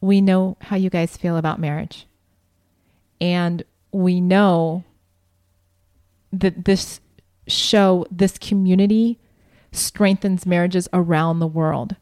we 0.00 0.20
know 0.20 0.56
how 0.60 0.76
you 0.76 0.90
guys 0.90 1.16
feel 1.16 1.36
about 1.36 1.60
marriage, 1.60 2.06
and 3.20 3.62
we 3.92 4.20
know 4.20 4.84
that 6.32 6.64
this 6.64 7.00
show, 7.46 8.06
this 8.10 8.38
community, 8.38 9.18
strengthens 9.72 10.46
marriages 10.46 10.88
around 10.92 11.38
the 11.38 11.46
world. 11.46 11.96